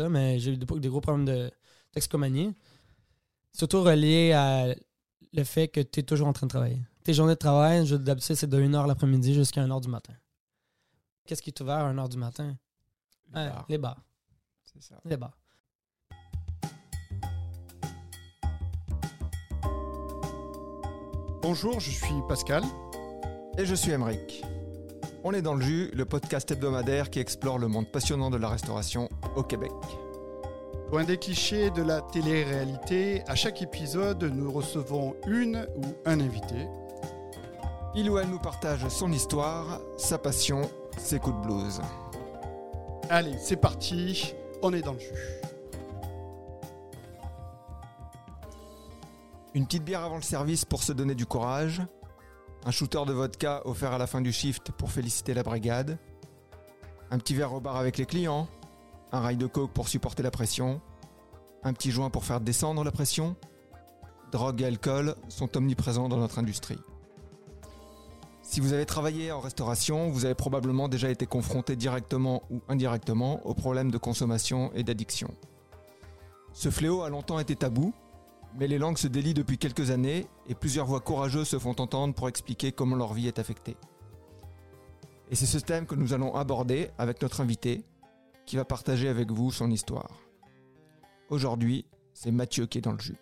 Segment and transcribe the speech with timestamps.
[0.00, 1.50] mais j'ai eu des, des gros problèmes de
[1.92, 2.54] toxicomanie.
[3.52, 4.74] Surtout relié à
[5.32, 6.80] le fait que tu es toujours en train de travailler.
[7.04, 10.14] Tes journées de travail, je- d'habitude, c'est de 1h l'après-midi jusqu'à 1h du matin.
[11.26, 12.56] Qu'est-ce qui est ouvert à 1h du matin?
[13.32, 14.02] Les Ouais, bars, les bars.
[14.64, 15.00] c'est ça.
[15.04, 15.36] Les bars.
[21.42, 22.62] Bonjour, je suis Pascal.
[23.58, 24.42] Et je suis Emeric.
[25.26, 28.50] On est dans le jus, le podcast hebdomadaire qui explore le monde passionnant de la
[28.50, 29.72] restauration au Québec.
[30.90, 36.68] Loin des clichés de la télé-réalité, à chaque épisode, nous recevons une ou un invité.
[37.94, 41.80] Il ou elle nous partage son histoire, sa passion, ses coups de blues.
[43.08, 45.40] Allez, c'est parti, on est dans le jus.
[49.54, 51.80] Une petite bière avant le service pour se donner du courage.
[52.66, 55.98] Un shooter de vodka offert à la fin du shift pour féliciter la brigade.
[57.10, 58.48] Un petit verre au bar avec les clients.
[59.12, 60.80] Un rail de coke pour supporter la pression.
[61.62, 63.36] Un petit joint pour faire descendre la pression.
[64.32, 66.78] Drogue et alcool sont omniprésents dans notre industrie.
[68.42, 73.46] Si vous avez travaillé en restauration, vous avez probablement déjà été confronté directement ou indirectement
[73.46, 75.34] aux problèmes de consommation et d'addiction.
[76.54, 77.92] Ce fléau a longtemps été tabou,
[78.56, 82.14] mais les langues se délient depuis quelques années et plusieurs voix courageuses se font entendre
[82.14, 83.76] pour expliquer comment leur vie est affectée.
[85.30, 87.84] Et c'est ce thème que nous allons aborder avec notre invité,
[88.46, 90.20] qui va partager avec vous son histoire.
[91.30, 93.16] Aujourd'hui, c'est Mathieu qui est dans le jus.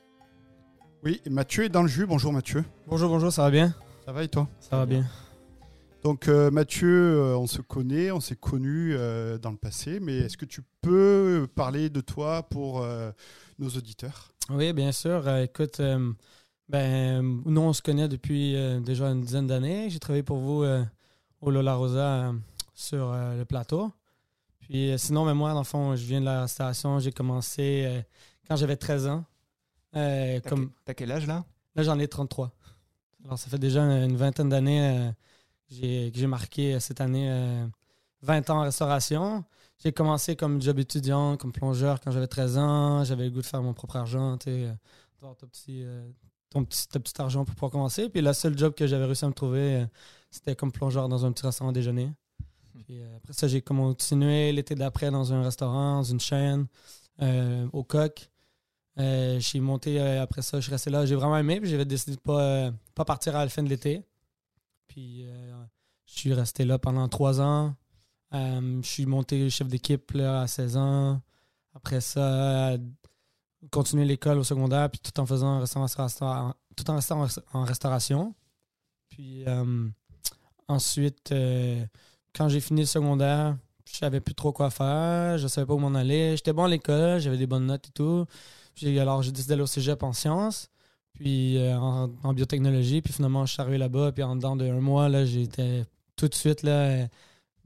[1.05, 2.07] Oui, Mathieu est dans le jus.
[2.07, 2.65] Bonjour Mathieu.
[2.87, 3.75] Bonjour, bonjour, ça va bien?
[4.05, 4.49] Ça va et toi?
[4.61, 5.07] Ça va bien.
[6.03, 10.17] Donc euh, Mathieu, euh, on se connaît, on s'est connus euh, dans le passé, mais
[10.19, 13.13] est-ce que tu peux parler de toi pour euh,
[13.61, 14.32] nos auditeurs?
[14.51, 15.27] Oui, bien sûr.
[15.27, 16.13] Euh, écoute, euh,
[16.69, 19.89] ben, nous, on se connaît depuis euh, déjà une dizaine d'années.
[19.91, 20.85] J'ai travaillé pour vous euh,
[21.41, 22.33] au Lola Rosa
[22.75, 23.93] sur le plateau.
[24.61, 26.99] Puis sinon, mais moi, dans le fond, je viens de la restauration.
[26.99, 28.03] J'ai commencé
[28.49, 29.25] quand j'avais 13 ans.
[30.41, 31.45] T'as comme, que- quel âge là?
[31.75, 32.53] Là, j'en ai 33.
[33.25, 35.11] Alors, ça fait déjà une, une vingtaine d'années
[35.71, 37.67] j'ai- que j'ai marqué cette année euh,
[38.23, 39.45] 20 ans en restauration.
[39.83, 43.05] J'ai commencé comme job étudiant, comme plongeur quand j'avais 13 ans.
[43.05, 44.73] J'avais le goût de faire mon propre argent, tu sais, euh,
[45.21, 46.09] d'avoir ton petit, euh,
[46.51, 48.09] ton petit, ton petit argent pour pouvoir commencer.
[48.09, 49.87] Puis le seul job que j'avais réussi à me trouver, euh,
[50.31, 52.13] c'était comme plongeur dans un petit restaurant à déjeuner.
[52.73, 56.67] Puis euh, après ça, j'ai continué l'été d'après dans un restaurant, dans une chaîne,
[57.21, 58.31] euh, au coq.
[58.99, 61.07] Euh, je suis monté euh, après ça, je suis resté là.
[61.07, 63.69] J'ai vraiment aimé, puis j'avais décidé de pas, euh, pas partir à la fin de
[63.69, 64.03] l'été.
[64.87, 65.65] Puis euh,
[66.07, 67.75] je suis resté là pendant trois ans.
[68.35, 71.21] Euh, je suis monté chef d'équipe à 16 ans.
[71.75, 72.77] Après ça,
[73.71, 75.65] continuer l'école au secondaire, puis tout en faisant
[76.77, 78.35] tout en restant en, restauration.
[79.11, 79.89] Puis euh,
[80.69, 81.85] ensuite, euh,
[82.35, 83.57] quand j'ai fini le secondaire,
[83.87, 86.37] je savais plus trop quoi faire, je savais pas où m'en aller.
[86.37, 88.27] J'étais bon à l'école, j'avais des bonnes notes et tout.
[88.75, 90.71] J'ai- alors, j'ai décidé d'aller au cégep en sciences,
[91.15, 93.03] puis en, en biotechnologie.
[93.03, 95.85] Puis finalement, je suis arrivé là-bas, puis en dedans d'un mois, là, j'étais
[96.17, 97.07] tout de suite là.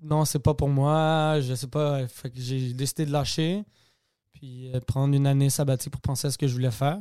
[0.02, 2.02] Non, c'est pas pour moi, je sais pas.
[2.34, 3.64] J'ai décidé de lâcher,
[4.32, 6.98] puis euh, prendre une année sabbatique pour penser à ce que je voulais faire.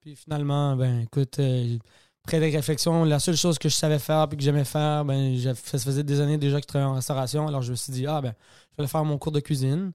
[0.00, 1.78] Puis finalement, ben écoute, euh,
[2.24, 5.36] après des réflexions, la seule chose que je savais faire puis que j'aimais faire, ben
[5.54, 7.46] ça faisait des années déjà que je travaillais en restauration.
[7.48, 8.34] Alors je me suis dit, ah ben,
[8.76, 9.92] je vais faire mon cours de cuisine.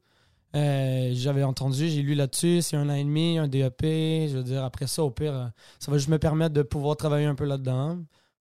[0.56, 3.84] Euh, J'avais entendu, j'ai lu là-dessus, c'est un an et demi, un DEP.
[3.84, 5.48] Je veux dire, après ça, au pire, euh,
[5.80, 8.00] ça va juste me permettre de pouvoir travailler un peu là-dedans,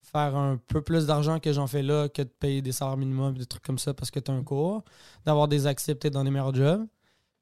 [0.09, 3.37] faire un peu plus d'argent que j'en fais là que de payer des salaires minimums,
[3.37, 4.85] des trucs comme ça parce que tu as un cours,
[5.25, 6.87] d'avoir des accès peut-être dans des meilleurs jobs.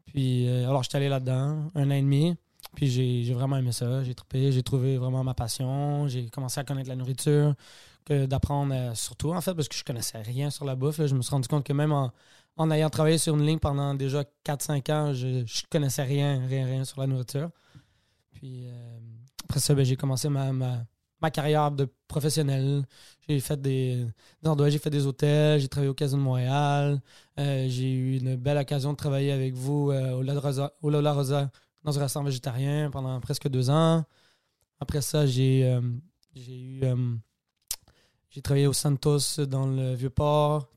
[0.06, 2.36] Puis, euh, alors, j'étais allé là-dedans, un an et demi.
[2.74, 4.04] Puis, j'ai vraiment aimé ça.
[4.04, 6.06] J'ai trippé, j'ai trouvé vraiment ma passion.
[6.08, 7.54] J'ai commencé à connaître la nourriture,
[8.08, 10.98] d'apprendre euh, surtout, en fait, parce que je connaissais rien sur la bouffe.
[10.98, 11.06] là.
[11.06, 12.12] Je me suis rendu compte que même en,
[12.56, 16.64] en ayant travaillé sur une ligne pendant déjà 4-5 ans, je, je connaissais rien, rien,
[16.66, 17.50] rien sur la nourriture.
[18.32, 18.98] Puis euh,
[19.44, 20.52] après ça, ben, j'ai commencé ma,
[21.20, 22.86] ma carrière de professionnel.
[23.28, 24.06] J'ai fait des,
[24.42, 27.00] j'ai fait des hôtels, j'ai travaillé au Casino de Montréal.
[27.38, 30.90] Euh, j'ai eu une belle occasion de travailler avec vous euh, au, Lola Rosa, au
[30.90, 31.50] Lola Rosa
[31.82, 34.04] dans un restaurant végétarien pendant presque deux ans.
[34.80, 35.80] Après ça, j'ai euh,
[36.34, 37.14] eu euh,
[38.30, 40.68] j'ai travaillé au Santos dans le Vieux-Port,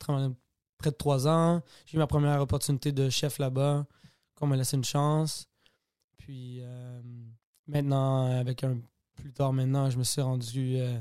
[0.78, 1.62] près de trois ans.
[1.86, 3.86] J'ai eu ma première opportunité de chef là-bas,
[4.36, 5.50] qu'on m'a laissé une chance.
[6.18, 6.62] Puis
[7.68, 8.78] maintenant, avec un
[9.20, 10.98] plus tard maintenant, je me suis rendu euh,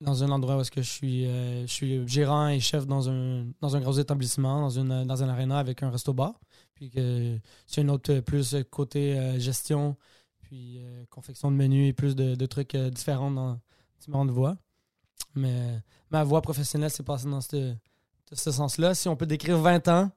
[0.00, 3.08] dans un endroit où est-ce que je suis, euh, je suis gérant et chef dans
[3.08, 6.38] un, dans un gros établissement, dans, une, dans un aréna avec un resto-bar.
[6.74, 9.96] Puis que c'est une autre euh, plus côté gestion,
[10.40, 13.60] puis confection de menus et plus de, trucs différents dans
[14.00, 14.56] différentes voies.
[15.34, 17.74] Mais ma voie professionnelle s'est passée dans ce,
[18.32, 18.94] ce sens-là.
[18.94, 20.10] Si on peut décrire 20 ans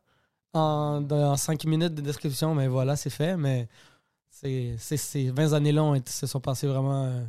[0.54, 3.38] en, dans 5 minutes de description, mais voilà, c'est fait.
[3.38, 3.68] Mais
[4.36, 7.24] c'est, c'est- ces 20 années-là ont été- se sont passées vraiment euh,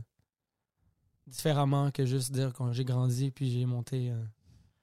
[1.26, 4.10] différemment que juste dire quand j'ai grandi puis j'ai monté.
[4.10, 4.24] euh.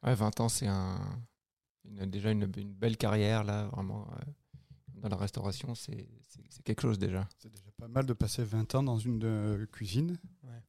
[0.03, 0.99] Ouais, 20 ans, c'est un,
[1.85, 4.07] une- déjà une, une belle carrière, là, vraiment.
[4.11, 4.31] euh,
[4.95, 6.07] dans la restauration, c'est
[6.63, 7.27] quelque chose déjà.
[7.37, 10.17] C'est déjà pas mal de passer 20 ans dans une euh, cuisine.
[10.43, 10.61] Ouais.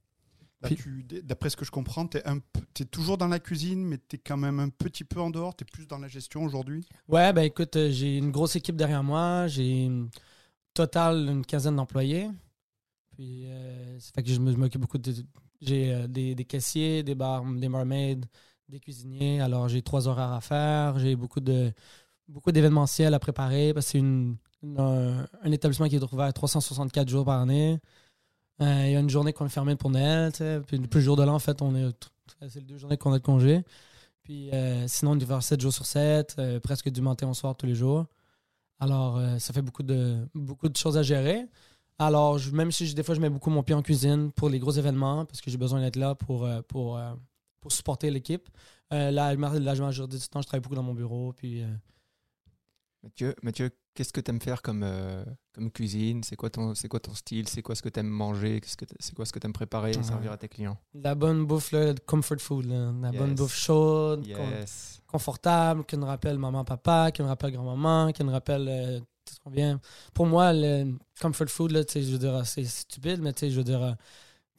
[1.22, 4.38] D'après ce que je comprends, tu es, toujours dans la cuisine, mais tu es quand
[4.38, 5.54] même un petit peu en dehors.
[5.54, 6.84] Tu es plus dans la gestion aujourd'hui?
[7.08, 9.46] Ouais, ben écoute, j'ai une grosse équipe derrière moi.
[9.46, 9.84] J'ai
[10.74, 12.30] une totale une quinzaine d'employés.
[13.12, 15.14] Puis, euh, ça fait que je m'occupe beaucoup de.
[15.60, 18.18] J'ai euh, des, caissiers, des, bar, des barmaids,
[18.68, 19.40] des cuisiniers.
[19.40, 20.98] Alors, j'ai trois horaires à faire.
[20.98, 21.72] J'ai beaucoup de
[22.26, 24.36] beaucoup d'événementiels à préparer parce que c'est une,
[24.78, 27.78] un, établissement qui est ouvert 364 jours par année.
[28.60, 30.32] Euh, Il y a une journée qu'on est fermé pour Noël.
[30.66, 31.90] Puis, plus le jour de l'an, en fait, on est.
[32.48, 33.62] C'est les deux journées qu'on a de congé.
[34.24, 34.50] Puis
[34.86, 37.66] sinon, on est ouvert 7 jours sur 7, euh, presque du matin au soir tous
[37.66, 38.06] les jours.
[38.80, 41.46] Alors, euh, ça fait beaucoup de, beaucoup de choses à gérer.
[41.98, 44.72] Alors, même si des fois, je mets beaucoup mon pied en cuisine pour les gros
[44.72, 47.14] événements, parce que j'ai besoin d'être là pour, euh, pour, euh,
[47.60, 48.48] pour supporter l'équipe.
[48.90, 51.32] Là, la la majorité du temps, je travaille beaucoup dans mon bureau.
[51.32, 51.64] Puis,
[53.04, 55.22] Mathieu, Mathieu qu'est-ce que tu aimes faire comme, euh,
[55.54, 56.22] comme cuisine?
[56.24, 57.46] C'est quoi, ton- quoi ton style?
[57.48, 58.60] C'est quoi ce que tu aimes manger
[58.98, 60.78] C'est quoi ce que tu aimes préparer et servir à tes clients?
[60.94, 62.64] La bonne bouffe, là, de comfort food.
[62.64, 62.92] là.
[63.02, 65.02] La bonne bouffe chaude, Yes.
[65.06, 69.34] confortable, qui nous rappelle maman, papa, qui nous rappelle grand-maman, qui nous rappelle euh, tout
[69.34, 69.78] ce qu'on vient.
[70.14, 73.82] Pour moi, le comfort food, là, je veux dire, c'est stupide, mais je veux dire,
[73.82, 73.92] euh,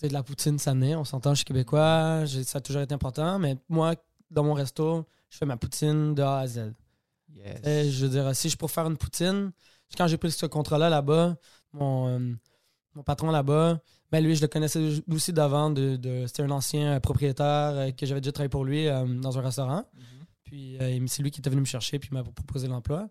[0.07, 3.57] de la poutine sanée, on s'entend, je suis québécois, ça a toujours été important, mais
[3.69, 3.95] moi,
[4.29, 6.73] dans mon resto, je fais ma poutine de A à Z.
[7.35, 7.61] Yes.
[7.63, 9.51] Sais, je veux dire, si je pour faire une poutine,
[9.97, 11.35] quand j'ai pris ce contrat-là là-bas,
[11.73, 12.33] mon, euh,
[12.95, 13.79] mon patron là-bas,
[14.11, 15.69] ben lui, je le connaissais aussi d'avant.
[15.69, 19.05] De, de- C'était un ancien euh, propriétaire euh, que j'avais déjà travaillé pour lui euh,
[19.05, 19.83] dans un restaurant.
[19.93, 20.01] Mhm.
[20.43, 23.09] Puis euh, c'est lui qui était venu me chercher puis m'a proposé l'emploi.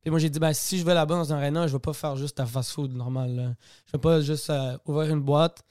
[0.00, 1.92] Puis moi, j'ai dit, ben, si je vais là-bas dans un arena, je vais pas
[1.92, 3.34] faire juste un fast-food normal.
[3.34, 3.54] là.
[3.86, 5.62] Je vais pas juste euh, ouvrir une boîte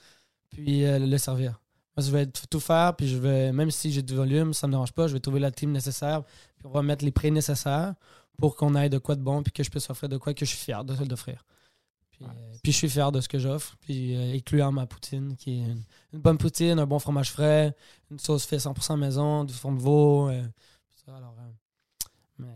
[0.49, 1.59] puis euh, le servir.
[1.97, 4.73] Moi, je vais tout faire, puis je vais, même si j'ai du volume, ça me
[4.73, 6.23] dérange pas, je vais trouver la team nécessaire,
[6.65, 7.93] puis on va mettre les prix nécessaires
[8.39, 10.45] pour qu'on ait de quoi de bon, puis que je puisse offrir de quoi que
[10.45, 11.45] je suis fier de- d'offrir.
[12.11, 12.31] Puis, Ouais.
[12.35, 15.51] euh, puis je suis fier de ce que j'offre, puis euh, incluant ma poutine, qui
[15.59, 15.83] est une,
[16.13, 17.75] une bonne poutine, un bon fromage frais,
[18.09, 20.29] une sauce faite 100% maison, du fond de veau.
[20.29, 20.43] euh,
[21.05, 21.51] ça, alors, euh,
[22.39, 22.47] mais,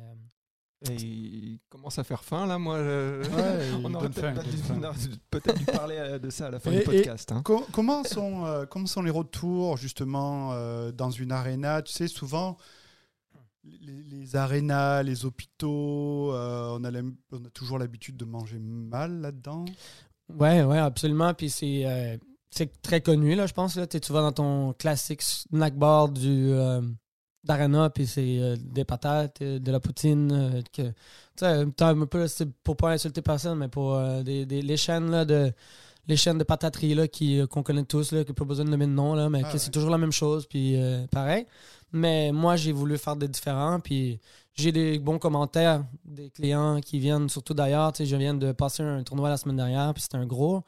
[0.89, 2.77] Et il commence à faire faim là, moi.
[2.77, 4.75] je- Ouais, on aurait peut-être dû- faim.
[4.79, 4.97] on aurait
[5.29, 7.31] peut-être dû parler de ça à la fin Et- du podcast.
[7.33, 7.41] hein.
[7.43, 11.81] Co- comment, sont, euh, comment sont les retours justement euh, dans une arena?
[11.81, 12.57] Tu sais, souvent,
[13.81, 16.91] les, les arénas, les hôpitaux, euh, on, a
[17.31, 19.65] on a toujours l'habitude de manger mal là-dedans.
[20.37, 21.33] Ouais, ouais, absolument.
[21.33, 22.17] Puis c'est euh,
[22.51, 23.75] c'est très connu, là, je pense.
[23.75, 23.87] Là.
[23.87, 26.81] Tu vas dans ton classique snack bar du euh,
[27.43, 30.63] d'Arena, puis c'est euh, des patates, de la poutine.
[30.73, 30.93] que, tu
[31.39, 35.25] sais, un peu, c'est pour pas insulter personne, mais pour des, des- les chaînes là,
[35.25, 35.51] de
[36.07, 38.87] les chaînes de pataterie là, qui, qu'on connaît tous, là, qui pas besoin de nommer
[38.87, 39.59] de nom, là, mais Ah que ouais.
[39.59, 41.45] c'est toujours la même chose, puis euh, pareil.
[41.91, 44.19] Mais moi, j'ai voulu faire des différents, puis
[44.53, 47.93] j'ai des bons commentaires des clients qui viennent, surtout d'ailleurs.
[47.97, 50.63] Je viens de passer un tournoi la semaine dernière, puis c'était un gros.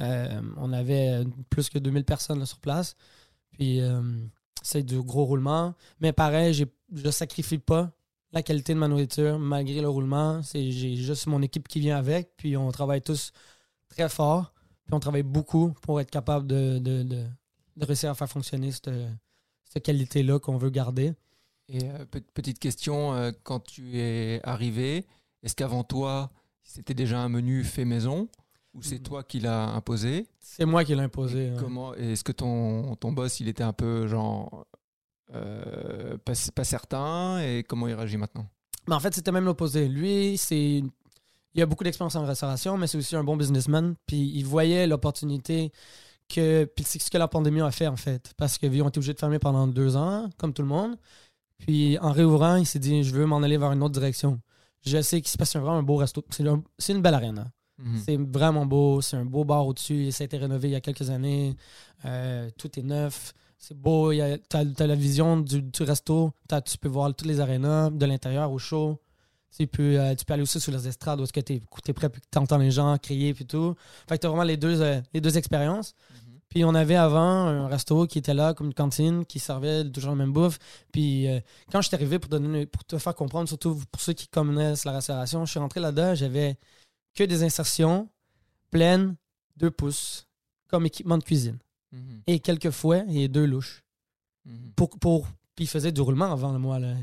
[0.00, 2.96] Euh, on avait plus que 2000 personnes sur place.
[3.52, 4.02] Puis euh,
[4.62, 5.74] c'est du gros roulement.
[6.00, 7.90] Mais pareil, je ne sacrifie pas
[8.32, 10.40] la qualité de ma nourriture malgré le roulement.
[10.52, 13.32] J'ai juste mon équipe qui vient avec, puis on travaille tous
[13.88, 14.52] très fort.
[14.84, 17.24] Puis on travaille beaucoup pour être capable de, de, de-
[17.76, 18.88] de réussir à faire fonctionner cette,
[19.68, 21.12] cette qualité-là qu'on veut garder.
[21.68, 25.04] Et euh, pe- petite question, euh, quand tu es arrivé,
[25.42, 26.30] est-ce qu'avant toi,
[26.62, 28.28] c'était déjà un menu fait maison
[28.74, 29.02] ou c'est Mm.
[29.02, 30.26] toi qui l'as imposé?
[30.40, 31.46] C'est moi qui l'ai imposé.
[31.46, 31.56] Et ouais.
[31.60, 34.66] Comment Est-ce que ton, ton boss, il était un peu genre
[35.34, 38.46] euh, pas, pas certain et comment il réagit maintenant?
[38.88, 39.88] Mais en fait, c'était même l'opposé.
[39.88, 40.82] Lui, c'est.
[41.54, 43.96] Il a beaucoup d'expérience en restauration, mais c'est aussi un bon businessman.
[44.06, 45.72] Puis il voyait l'opportunité
[46.28, 46.64] que.
[46.64, 48.32] Puis c'est ce que la pandémie a fait, en fait.
[48.36, 50.96] Parce qu'ils ont été obligés de fermer pendant deux ans, comme tout le monde.
[51.58, 54.40] Puis en réouvrant, il s'est dit je veux m'en aller vers une autre direction.
[54.84, 56.22] Je sais qu'il se passe vraiment un beau resto.
[56.30, 57.38] C'est un- c'est une belle arène.
[57.38, 57.50] hein.
[57.78, 58.02] Mhm.
[58.04, 59.00] C'est vraiment beau.
[59.00, 60.10] C'est un beau bar au-dessus.
[60.12, 61.56] Ça a été rénové il y a quelques années.
[62.04, 63.32] Euh, tout est neuf.
[63.58, 64.12] C'est beau.
[64.12, 66.32] Tu as, la vision du, du resto.
[66.64, 68.98] Tu peux voir toutes les arénas de l'intérieur au chaud.
[69.56, 71.92] Tu peux, euh, tu peux aller aussi sur les estrades où est-ce que tu es,
[71.92, 73.74] prêt puis que tu entends les gens crier puis tout.
[74.08, 75.94] Fait que tu as vraiment les deux, euh, les deux expériences.
[76.10, 76.38] Mhm.
[76.48, 80.10] Puis on avait avant un resto qui était là comme une cantine qui servait toujours
[80.10, 80.58] la même bouffe.
[80.92, 84.12] Puis euh, quand je suis arrivé pour, donner, pour te faire comprendre, surtout pour ceux
[84.12, 86.56] qui connaissent la restauration, je suis rentré là-dedans, j'avais
[87.14, 88.08] que des insertions
[88.70, 89.16] pleines,
[89.56, 90.26] deux pouces,
[90.68, 91.58] comme équipement de cuisine.
[91.92, 92.22] Mhm.
[92.26, 93.82] Et quelques fouets et deux louches.
[94.44, 94.72] Mhm.
[94.76, 96.78] Pour, pour, puis il faisait du roulement avant moi.
[96.78, 96.94] Là.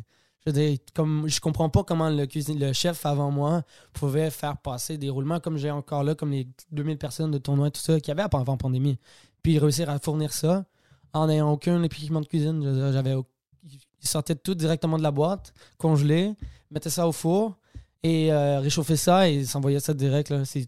[0.46, 4.58] Je veux dire, comme, je comprends pas comment le, le chef avant moi pouvait faire
[4.58, 8.00] passer des roulements comme j'ai encore là, comme les 2000 personnes de tournoi, tout ça,
[8.00, 8.98] qu'il y avait avant la pandémie.
[9.42, 10.66] Puis réussir à fournir ça
[11.14, 12.92] en n'ayant aucun équipement de cuisine.
[12.92, 13.16] J'avais,
[13.64, 16.34] ils sortaient tout directement de la boîte, congelé,
[16.72, 17.58] mettaient ça au four
[18.02, 20.34] et euh, réchauffaient ça et s'envoyaient ça direct.
[20.44, 20.68] C'est,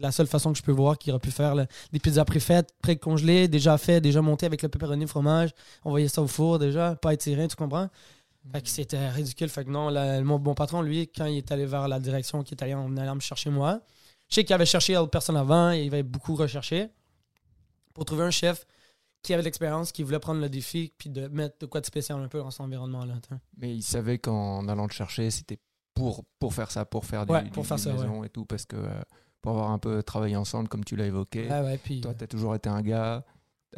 [0.00, 1.66] la seule façon que je peux voir qu'il aurait pu faire là.
[1.92, 5.50] des pizzas préfaites, pré-congelées, déjà faites, déjà montées avec le pepperoni, fromage.
[5.84, 7.88] Envoyer ça au four déjà, pas étiré, tu comprends?
[8.52, 9.48] Fait que c'était ridicule.
[9.48, 12.42] Fait que non, la- mon bon patron, lui, quand il est allé vers la direction
[12.42, 13.80] qui est allé en allant me chercher moi,
[14.28, 16.88] je sais qu'il avait cherché d'autres personnes avant et il avait beaucoup recherché
[17.94, 18.66] pour trouver un chef
[19.22, 21.86] qui avait de l'expérience, qui voulait prendre le défi puis de mettre de quoi de
[21.86, 23.14] spécial un peu dans cet environnement-là.
[23.56, 25.58] Mais il savait qu'en allant le chercher, c'était
[25.94, 28.28] pour, pour faire ça, pour faire du, Ouais, du- pour du faire ça, maison et
[28.28, 28.88] tout, parce que euh,
[29.40, 31.48] pour avoir un peu travaillé ensemble, comme tu l'as évoqué.
[31.48, 33.24] Ouais, ouais, puis, Toi, tu as toujours été un gars,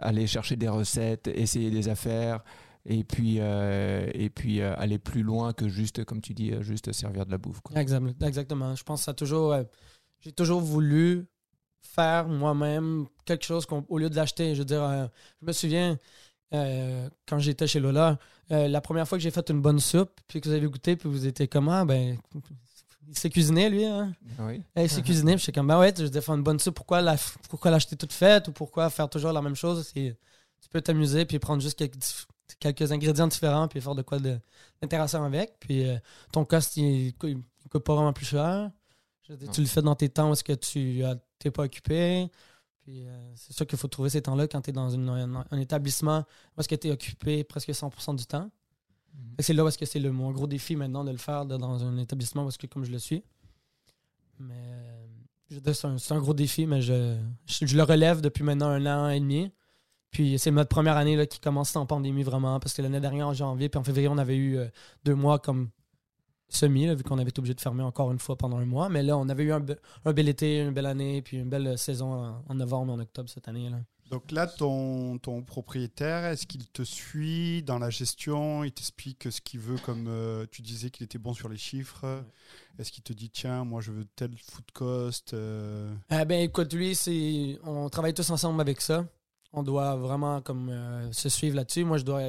[0.01, 2.43] aller chercher des recettes, essayer des affaires,
[2.85, 6.63] et puis, euh, et puis euh, aller plus loin que juste, comme tu dis, euh,
[6.63, 7.61] juste servir de la bouffe.
[7.61, 7.81] Quoi.
[7.81, 8.75] Exact- Exactement.
[8.75, 9.53] Je pense que ça a toujours.
[9.53, 9.63] euh,
[10.21, 11.27] j'ai toujours voulu
[11.81, 14.55] faire moi-même quelque chose au lieu de l'acheter.
[14.55, 15.09] Je veux dire,
[15.41, 15.97] je me souviens
[16.51, 18.19] quand j'étais chez Lola,
[18.51, 21.09] la première fois que j'ai fait une bonne soupe, puis que vous avez goûté, puis
[21.09, 22.17] vous étiez comment ben.
[23.11, 23.87] Il s'est cuisiné, lui.
[23.87, 24.13] Hein?
[24.41, 24.63] Oui.
[24.77, 26.75] Eh, Il s'est cuisiné, puis j'étais comme, ben ouais, je veux faire une bonne soupe,
[26.75, 27.17] pourquoi la-
[27.49, 30.15] pourquoi l'acheter toute faite ou pourquoi faire toujours la même chose Tu
[30.71, 31.95] peux t'amuser, puis prendre juste quelques,
[32.61, 34.19] quelques ingrédients différents, puis faire de quoi
[34.83, 35.59] d'intéressant avec.
[35.61, 35.97] Puis euh,
[36.33, 37.15] ton cost, il, il
[37.71, 38.71] coûte pas vraiment plus cher.
[39.29, 41.03] Je dire, tu le fais dans tes temps où est-ce que tu
[41.45, 42.31] n'es pas occupé.
[42.81, 45.45] Puis euh, c'est sûr qu'il faut trouver ces temps-là quand tu es dans une- un,
[45.51, 46.25] un établissement
[46.57, 48.51] où est-ce que tu es occupé presque 100% du temps.
[49.37, 51.45] Que C'est là où est-ce que c'est le, mon gros défi maintenant de le faire
[51.45, 53.23] de- dans un établissement où est-ce que comme je le suis.
[54.39, 58.87] Mais euh, c'est un, gros défi, mais je, je, je le relève depuis maintenant un
[58.87, 59.51] an et demi.
[60.11, 63.29] Puis c'est notre première année là, qui commence en pandémie vraiment, parce que l'année dernière
[63.29, 64.67] en janvier, puis en février, on avait eu euh,
[65.05, 65.69] deux mois comme
[66.49, 68.89] semi, là, vu qu'on avait été obligé de fermer encore une fois pendant un mois.
[68.89, 71.51] Mais là, on avait eu un, be- un bel été, une belle année, puis une
[71.51, 73.69] belle saison en, en novembre et en octobre cette année.
[73.69, 73.77] Là.
[74.11, 78.65] Donc là, ton, ton propriétaire, est-ce qu'il te suit dans la gestion?
[78.65, 82.25] Il t'explique ce qu'il veut, comme euh, tu disais qu'il était bon sur les chiffres.
[82.79, 86.73] Est-ce qu'il te dit, tiens, moi je veux tel food cost euh, Euh, ben écoute,
[86.73, 89.07] lui, c'est on travaille tous ensemble avec ça.
[89.53, 91.85] On doit vraiment comme euh, se suivre là-dessus.
[91.85, 92.21] Moi, je dois,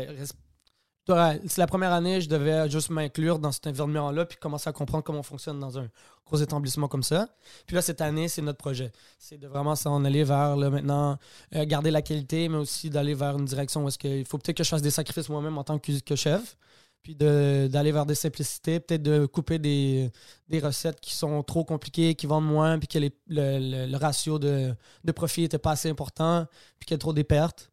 [1.47, 5.03] c'est la première année, je devais juste m'inclure dans cet environnement-là puis commencer à comprendre
[5.03, 5.87] comment on fonctionne dans un
[6.25, 7.29] gros établissement comme ça.
[7.65, 8.91] Puis là, cette année, c'est notre projet.
[9.17, 11.17] C'est de vraiment s'en aller vers là, maintenant
[11.55, 14.63] euh, garder la qualité, mais aussi d'aller vers une direction où est-ce faut peut-être que
[14.63, 16.57] je fasse des sacrifices moi-même en tant que chef.
[17.03, 20.11] Puis d'aller vers des simplicités, peut-être de couper des,
[20.49, 24.75] des recettes qui sont trop compliquées, qui vendent moins, puis que le, le- ratio de,
[25.03, 26.45] de profit n'était pas assez important,
[26.77, 27.71] puis qu'il y a trop des pertes,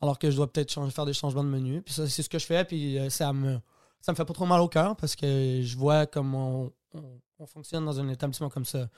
[0.00, 1.82] alors que je dois peut-être faire des changements de menu.
[1.82, 3.58] Puis ça, c'est ce que je fais, puis euh, ça me,
[4.00, 7.20] ça me fait pas trop mal au cœur parce que je vois comment on, on-
[7.38, 8.88] on fonctionne dans un établissement comme ça.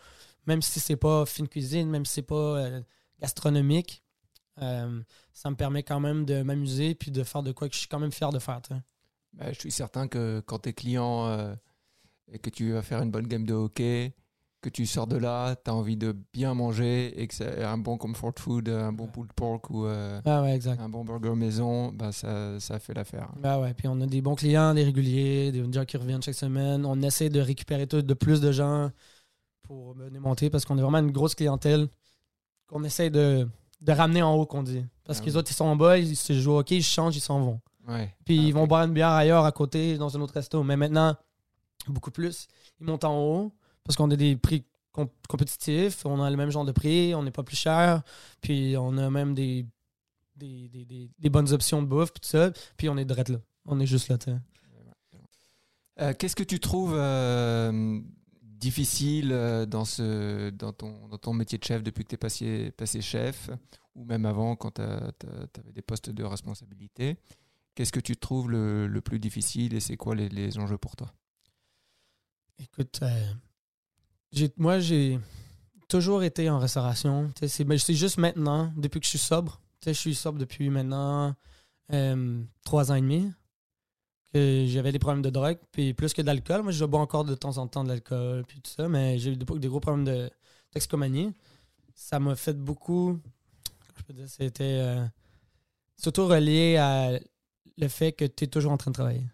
[0.47, 2.81] Même si c'est pas fine cuisine, même si c'est pas euh,
[3.21, 4.03] gastronomique,
[4.63, 5.01] euh,
[5.33, 7.89] ça me permet quand même de m'amuser puis de faire de quoi que je suis
[7.89, 8.61] quand même fier de faire.
[9.35, 11.55] Bah, je suis certain que quand tu es client euh,
[12.33, 14.15] et que tu vas faire une bonne game de hockey,
[14.61, 17.79] que tu sors de là, tu as envie de bien manger et que c'est un
[17.79, 20.81] bon comfort food, un bon pulled pork ou euh, Ah ouais, exact.
[20.81, 23.31] un bon burger maison, bah, ça, ça fait l'affaire.
[23.41, 26.35] Bah ouais, puis on a des bons clients, des réguliers, des gens qui reviennent chaque
[26.35, 26.85] semaine.
[26.85, 28.91] On essaie de récupérer tout, de plus de gens
[29.63, 31.87] pour venir monter parce qu'on est vraiment une grosse clientèle
[32.67, 33.49] qu'on essaie de,
[33.83, 34.85] de ramener en haut, qu'on dit.
[35.05, 37.17] Parce Ah que les autres, ils sont en bas, ils se jouent hockey, ils changent,
[37.17, 37.61] ils s'en vont.
[37.89, 38.15] Ouais.
[38.25, 40.63] Puis Ah, ils vont boire une bière ailleurs à côté, dans un autre resto.
[40.63, 41.17] Mais maintenant,
[41.89, 42.47] beaucoup plus.
[42.81, 43.53] Ils montent en haut
[43.83, 47.23] parce qu'on a des prix com- compétitifs, on a le même genre de prix, on
[47.23, 48.03] n'est pas plus cher,
[48.43, 49.65] puis on a même des,
[50.37, 52.51] des, des, des- des bonnes options de bouffe, puis tout ça.
[52.77, 53.39] Puis on est direct là.
[53.65, 54.17] On est juste là.
[56.01, 58.01] Euh, Qu'est-ce que tu trouves euh,
[58.43, 62.19] difficile euh, dans, ce, dans, ton, dans ton métier de chef depuis que tu es
[62.19, 63.51] passé, passé chef,
[63.97, 67.17] ou même avant quand tu avais des postes de responsabilité?
[67.79, 70.97] Qu'est-ce que tu trouves le, le plus difficile et c'est quoi les, les enjeux pour
[70.97, 71.15] toi?
[72.59, 73.33] Écoute, euh,
[74.57, 75.21] moi, j'ai
[75.87, 77.31] toujours été en restauration.
[77.41, 79.61] Ben, c'est juste maintenant, depuis que je suis sobre.
[79.87, 81.37] Je suis sobre depuis maintenant
[81.93, 83.33] euh, trois ans et demi.
[84.35, 86.65] que J'avais des problèmes de drogue, puis plus que d'alcool.
[86.65, 89.35] Moi, je bois encore de temps en temps de l'alcool, puis tout ça, mais j'ai
[89.35, 90.29] eu des gros problèmes de
[90.73, 91.33] toxicomanie.
[91.95, 93.21] Ça m'a fait beaucoup.
[93.99, 95.07] Je peux dire, c'était euh,
[95.97, 97.21] surtout relié à
[97.79, 99.27] le fait que tu es toujours en train de travailler.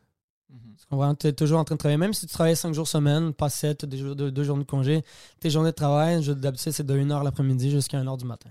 [0.79, 1.15] Tu comprends?
[1.15, 1.97] Tu es toujours en train de travailler.
[1.99, 4.69] Même si tu travailles 5 jours semaine, pas 7, des jours, deux, deux journées de
[4.71, 5.03] congé,
[5.41, 8.51] tes journées de travail, je- d'habitude, c'est de 1h l'après-midi jusqu'à 1h du matin.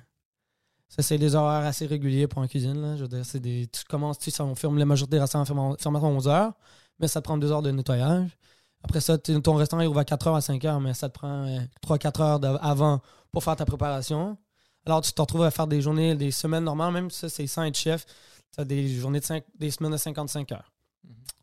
[0.90, 2.80] Ça, c'est des horaires assez réguliers pour un cuisine.
[2.82, 2.96] Là.
[2.98, 5.46] Je veux dire, c'est des, tu commences, tu sais, on ferme la majorité des restaurants
[5.46, 6.54] ferment ferment à 11h,
[7.00, 8.38] mais ça te prend deux heures de nettoyage.
[8.84, 11.14] Après ça, ton restaurant il ouvre à 4 heures à 5 heures, mais ça te
[11.14, 11.48] prend
[11.82, 14.38] 3-4 heures d'av- avant pour faire ta préparation.
[14.86, 17.64] Alors, tu te retrouves à faire des journées, des semaines normales, même ça, c'est sans
[17.64, 18.06] être chef.
[18.54, 20.72] Tu as des journées de cinq- des semaines de 55 heures.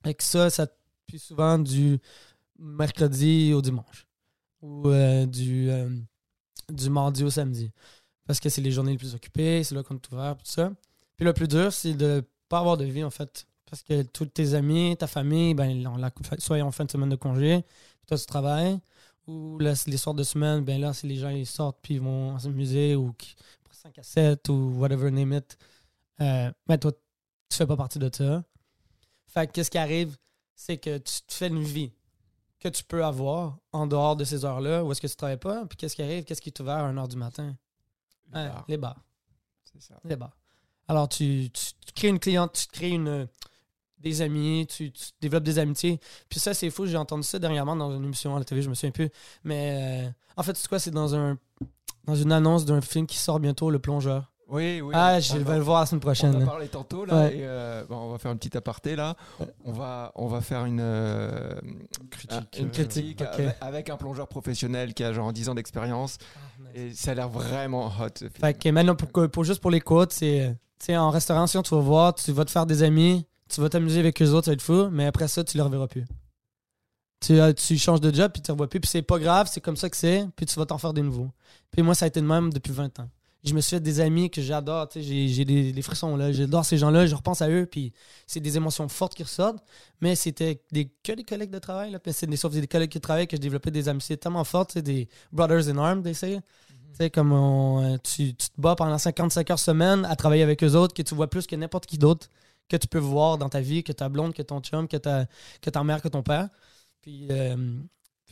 [0.05, 0.67] Et que ça, ça
[1.07, 1.99] puis souvent du
[2.59, 4.07] mercredi au dimanche.
[4.63, 5.89] Ou euh, du, euh,
[6.71, 7.73] du mardi au samedi.
[8.27, 10.71] Parce que c'est les journées les plus occupées, c'est là qu'on est ouvert, tout ça.
[11.17, 13.47] Puis le plus dur, c'est de pas avoir de vie, en fait.
[13.67, 16.91] Parce que tous tes amis, ta famille, ben, on la, soit ils ont fin de
[16.91, 18.79] semaine de congé, puis toi, tu travailles.
[19.27, 22.01] Ou là, les soirs de semaine, ben là, c'est les gens, ils sortent, puis ils
[22.01, 23.35] vont s'amuser, ou qui,
[23.73, 25.57] 5 à 7, ou whatever, name it.
[26.21, 28.43] Euh, ben, toi, tu fais pas partie de ça.
[29.27, 30.17] Fait que qu'est-ce qui arrive,
[30.55, 31.93] c'est que tu te fais une vie
[32.59, 35.65] que tu peux avoir en dehors de ces heures-là, où est-ce que tu travailles pas,
[35.67, 37.57] puis qu'est-ce qui arrive, qu'est-ce qui est ouvert à 1h du matin?
[38.33, 39.01] Le Ouais, bar, les bars.
[39.65, 39.99] c'est ça.
[40.05, 40.37] Les bars.
[40.89, 43.27] Alors, tu, tu- tu crées une cliente, tu crées une,
[43.99, 46.01] des amis, tu, tu développes des amitiés.
[46.29, 48.69] Puis ça, c'est fou, j'ai entendu ça dernièrement dans une émission à la télé, je
[48.69, 49.09] me souviens plus.
[49.45, 50.79] Mais euh, en fait, c'est quoi?
[50.79, 51.39] C'est dans un
[52.05, 54.30] dans une annonce d'un film qui sort bientôt, Le Plongeur.
[54.51, 54.93] Oui, oui.
[54.97, 56.33] ah, on- je on vais en- le voir la semaine On prochaine.
[56.35, 56.47] en a là.
[56.47, 57.37] parlé tantôt là, Ouais.
[57.37, 59.15] et euh, bon, on va faire une petite aparté là.
[59.65, 61.55] On va, on va faire une, euh,
[62.11, 62.59] Critique.
[62.59, 63.29] une euh, critique ok.
[63.41, 66.19] avec, avec un plongeur professionnel qui a genre 10 ans d'expérience
[66.75, 68.27] et ça a l'air vraiment hot.
[68.41, 70.57] Fait que maintenant, pour, juste pour les côtes, c'est.
[70.79, 73.69] Tu sais, en restauration, tu vas voir, tu vas te faire des amis, tu vas
[73.69, 76.07] t'amuser avec eux autres, ça va être fou, mais après ça, tu les reverras plus.
[77.21, 79.61] Tu, tu changes de job, puis tu les revois plus, puis c'est pas grave, c'est
[79.61, 81.29] comme ça que c'est, puis tu vas t'en faire des nouveaux.
[81.71, 83.09] Puis moi, ça a été de même depuis 20 ans.
[83.45, 86.31] Je me suis fait des amis que j'adore, tu sais, j'ai, des, des frissons là,
[86.31, 87.93] j'adore ces gens-là, je repense à eux, puis
[88.27, 89.65] c'est des émotions fortes qui ressortent,
[90.01, 92.99] mais c'était des, que des collègues de travail, là, c'est des, sauf des collègues de
[92.99, 96.41] travail que je développais des amitiés tellement fortes, c'est des brothers in arms, they say.
[96.69, 100.43] Tu sais, comme on, euh, tu, tu te bats pendant 55 heures semaine à travailler
[100.43, 102.29] avec eux autres, que tu vois plus que n'importe qui d'autre
[102.71, 105.27] que tu peux voir dans ta vie, que ta blonde, que ton chum, que ta,
[105.61, 106.49] que ta mère, que ton père.
[107.03, 107.57] Puis, euh,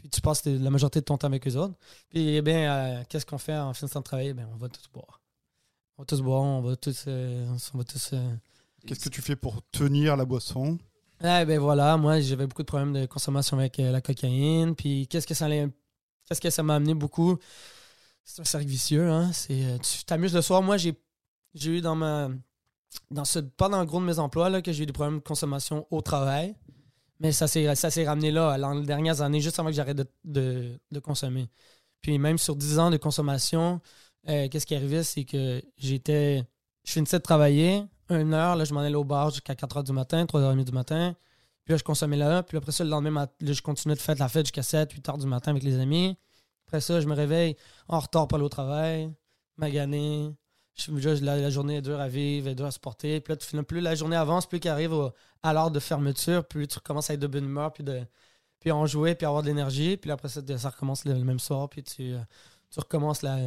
[0.00, 1.75] puis tu passes la majorité de ton temps avec eux autres.
[2.11, 4.33] Puis, eh bien, euh, qu'est-ce qu'on fait en finissant de travailler?
[4.35, 5.21] Ben, on va tous boire.
[5.97, 7.05] On va tous boire, on va tous.
[7.09, 8.35] euh, on va tous euh,
[8.87, 10.79] Qu'est-ce que tu fais pour tenir la boisson?
[11.20, 14.77] Eh ben voilà, moi j'avais beaucoup de problèmes de consommation avec la cocaïne.
[14.77, 15.68] Puis qu'est-ce que ça allait-
[16.25, 17.37] qu'est-ce que ça m'a amené beaucoup?
[18.25, 19.33] C'est un cercle vicieux, hein.
[19.33, 20.62] C'est tu t'amuses le soir.
[20.62, 20.94] Moi j'ai
[21.55, 22.29] j'ai eu dans ma
[23.11, 25.18] dans ce pas dans le gros de mes emplois là que j'ai eu des problèmes
[25.18, 26.55] de consommation au travail,
[27.20, 31.48] mais ça s'est ramené là dans les dernières années juste avant que j'arrête de, consommer.
[32.00, 33.81] Puis même sur 10 ans de consommation,
[34.28, 36.44] euh, qu'est-ce qui arrivait c'est que j'étais
[36.85, 39.85] je finissais de travailler, une heure, là, je m'en allais au bar jusqu'à 4 h
[39.85, 41.14] du matin, 3 h 30 du matin.
[41.64, 42.42] Puis là, je consommais là.
[42.42, 45.07] Puis après ça, le lendemain, là, je continuais de faire la fête jusqu'à 7, 8
[45.07, 46.16] h du matin avec les amis.
[46.66, 47.57] Après ça, je me réveille
[47.88, 49.12] en retard pour aller au travail,
[49.57, 50.35] magané.
[51.23, 53.21] La, la journée est dure à vivre, est dure à supporter.
[53.21, 55.11] Puis là, tu plus la journée avance, plus qu'elle arrive au-
[55.43, 58.03] à l'heure de fermeture, plus tu commences à être de bonne humeur, puis, de,
[58.61, 59.97] puis en jouer, puis avoir de l'énergie.
[59.97, 62.19] Puis après ça, ça recommence le, le même soir, puis tu, euh,
[62.71, 63.38] tu recommences la,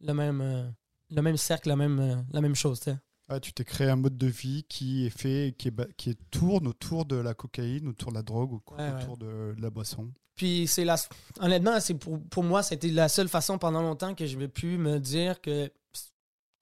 [0.00, 0.68] le, même, euh,
[1.10, 2.80] le même cercle, la même, euh, la même chose.
[3.28, 6.18] Ah, Tu t'es créé un mode de vie qui est fait, qui, est, qui est
[6.30, 9.02] tourne autour de la cocaïne, autour de la drogue, au- Ouais, ouais.
[9.02, 10.10] autour de, de la boisson.
[10.36, 10.96] Puis c'est la
[11.40, 14.76] honnêtement, c'est pour, pour moi, c'était la seule façon pendant longtemps que je vais pu
[14.78, 15.70] me dire que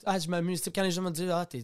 [0.07, 0.63] ah, je m'amuse.
[0.75, 1.63] Quand les gens me disent ah, tu,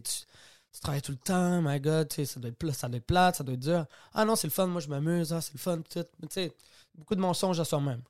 [0.81, 3.53] travailles tout le temps, my god, ça doit être ça doit être plate, ça doit
[3.53, 3.85] être dur.
[4.13, 6.05] Ah non, c'est le fun, moi je m'amuse, ah, c'est le fun, tout.
[6.21, 6.53] Mais tu sais,
[6.95, 8.01] beaucoup de mensonges à soi-même.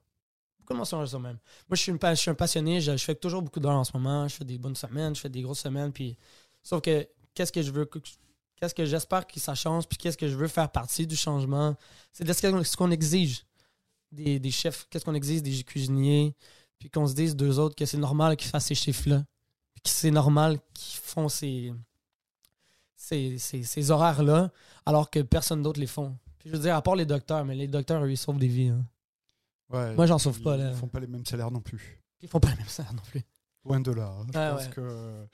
[0.60, 1.38] Beaucoup de mensonges à soi-même.
[1.68, 1.92] Moi, je suis,
[2.30, 5.15] un passionné, je, fais toujours beaucoup d'heures en ce moment, je fais des bonnes semaines,
[5.15, 6.18] je fais des grosses semaines, puis
[6.62, 8.00] sauf que qu'est-ce que je veux que-
[8.56, 11.76] qu'est-ce que j'espère que ça change, puis qu'est-ce que je veux faire partie du changement,
[12.12, 13.46] c'est de ce qu'on- ce qu'on exige
[14.12, 16.36] des, des chefs, qu'est-ce qu'on exige des cuisiniers,
[16.78, 19.24] puis qu'on se dise deux autres que c'est normal qu'ils fassent ces chiffres-là,
[19.84, 21.74] puis c'est normal qu'ils font ces,
[22.96, 24.52] ces, ces- ces horaires-là,
[24.86, 26.18] alors que personne d'autre les font.
[26.38, 28.48] Puis je veux dire, à part les docteurs, mais les docteurs, eux, ils sauvent des
[28.48, 28.70] vies.
[28.70, 28.86] hein.
[29.70, 30.70] Ouais, Moi, j'en sauve ils- pas, là.
[30.72, 32.02] Ils font pas les mêmes salaires non plus.
[32.22, 33.22] Ils font pas le même salaire non plus.
[33.65, 34.15] Loin de là.
[34.20, 34.26] hein.
[34.34, 34.70] Je Ah, pense ouais.
[34.72, 35.26] que euh,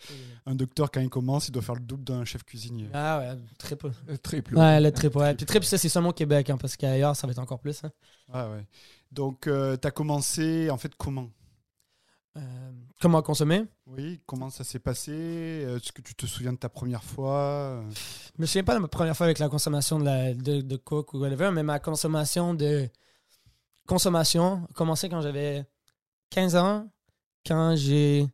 [0.47, 2.89] un docteur, quand il commence, il doit faire le double d'un chef cuisinier.
[2.93, 3.91] Ah ouais, très peu.
[4.08, 4.58] Le triple.
[4.58, 5.36] Ouais, le trip, ouais.
[5.36, 7.84] Puis trip, ça, c'est seulement au Québec, hein, parce qu'ailleurs, ça va être encore plus.
[7.84, 7.91] hein.
[8.34, 8.65] Ah ouais.
[9.12, 11.29] Donc, tu as commencé, en fait, comment?
[12.37, 12.41] Euh,
[13.01, 13.63] comment consommer?
[13.87, 15.11] Oui, comment ça s'est passé?
[15.13, 17.81] Est-ce que tu te souviens de ta première fois?
[18.35, 20.75] Je me souviens pas de ma première fois avec la consommation de, la, de, de
[20.75, 22.89] coke ou whatever, mais ma consommation de
[23.87, 25.65] consommation a commencé quand j'avais
[26.31, 26.89] 15 ans,
[27.45, 28.27] quand j'ai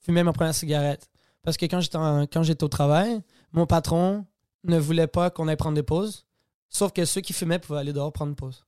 [0.00, 1.08] fumé ma première cigarette.
[1.42, 4.26] Parce que quand j'étais, en- quand j'étais au travail, mon patron
[4.64, 6.26] ne voulait pas qu'on aille prendre des pauses,
[6.68, 8.64] sauf que ceux qui fumaient pouvaient aller dehors prendre une pause.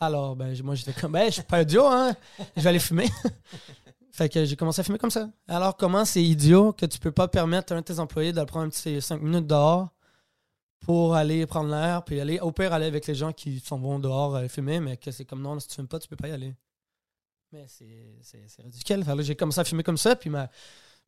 [0.00, 2.14] Alors, ben, moi, j'étais comme, ben, je suis pas idiot, hein,
[2.56, 3.08] je vais aller fumer.
[4.16, 5.30] fait que j'ai commencé à fumer comme ça.
[5.48, 8.42] Alors, comment c'est idiot que tu peux pas permettre à un de tes employés de
[8.44, 9.90] prendre un petit 5 minutes dehors
[10.80, 13.98] pour aller prendre l'air, puis aller, au pire, aller avec les gens qui s'en vont
[13.98, 16.28] dehors euh, fumer, mais que c'est comme non, si tu fumes pas, tu peux pas
[16.28, 16.54] y aller.
[17.52, 19.04] Mais c'est- ridicule.
[19.04, 20.48] Là, j'ai commencé à fumer comme ça, puis ma,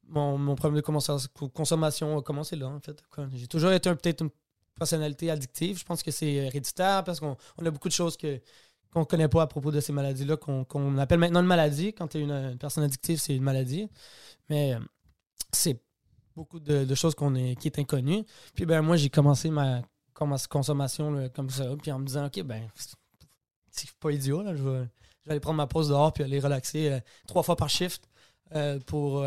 [0.07, 3.03] mon, mon problème de consommation- a commencé là, en fait.
[3.35, 4.31] J'ai toujours été peut-être une
[4.79, 5.79] personnalité addictive.
[5.79, 8.41] Je pense que c'est héréditaire parce qu'on on a beaucoup de choses que
[8.99, 11.93] qu'on connaît pas à propos de ces maladies-là, qu'on appelle maintenant une maladie.
[11.93, 13.89] Quand tu es une, personne addictive, c'est une maladie.
[14.49, 14.81] Mais euh,
[15.53, 15.81] c'est
[16.35, 18.25] beaucoup de, choses qu'on est, qui est inconnu.
[18.55, 19.83] Puis ben moi, j'ai commencé ma,
[20.15, 22.69] consommation comme ça, puis en me disant, OK, ben,
[23.71, 24.89] c'est pas idiot, là, je vais,
[25.23, 28.09] je vais aller prendre ma pause dehors, puis aller relaxer euh, trois fois par shift
[28.55, 29.25] euh, pour,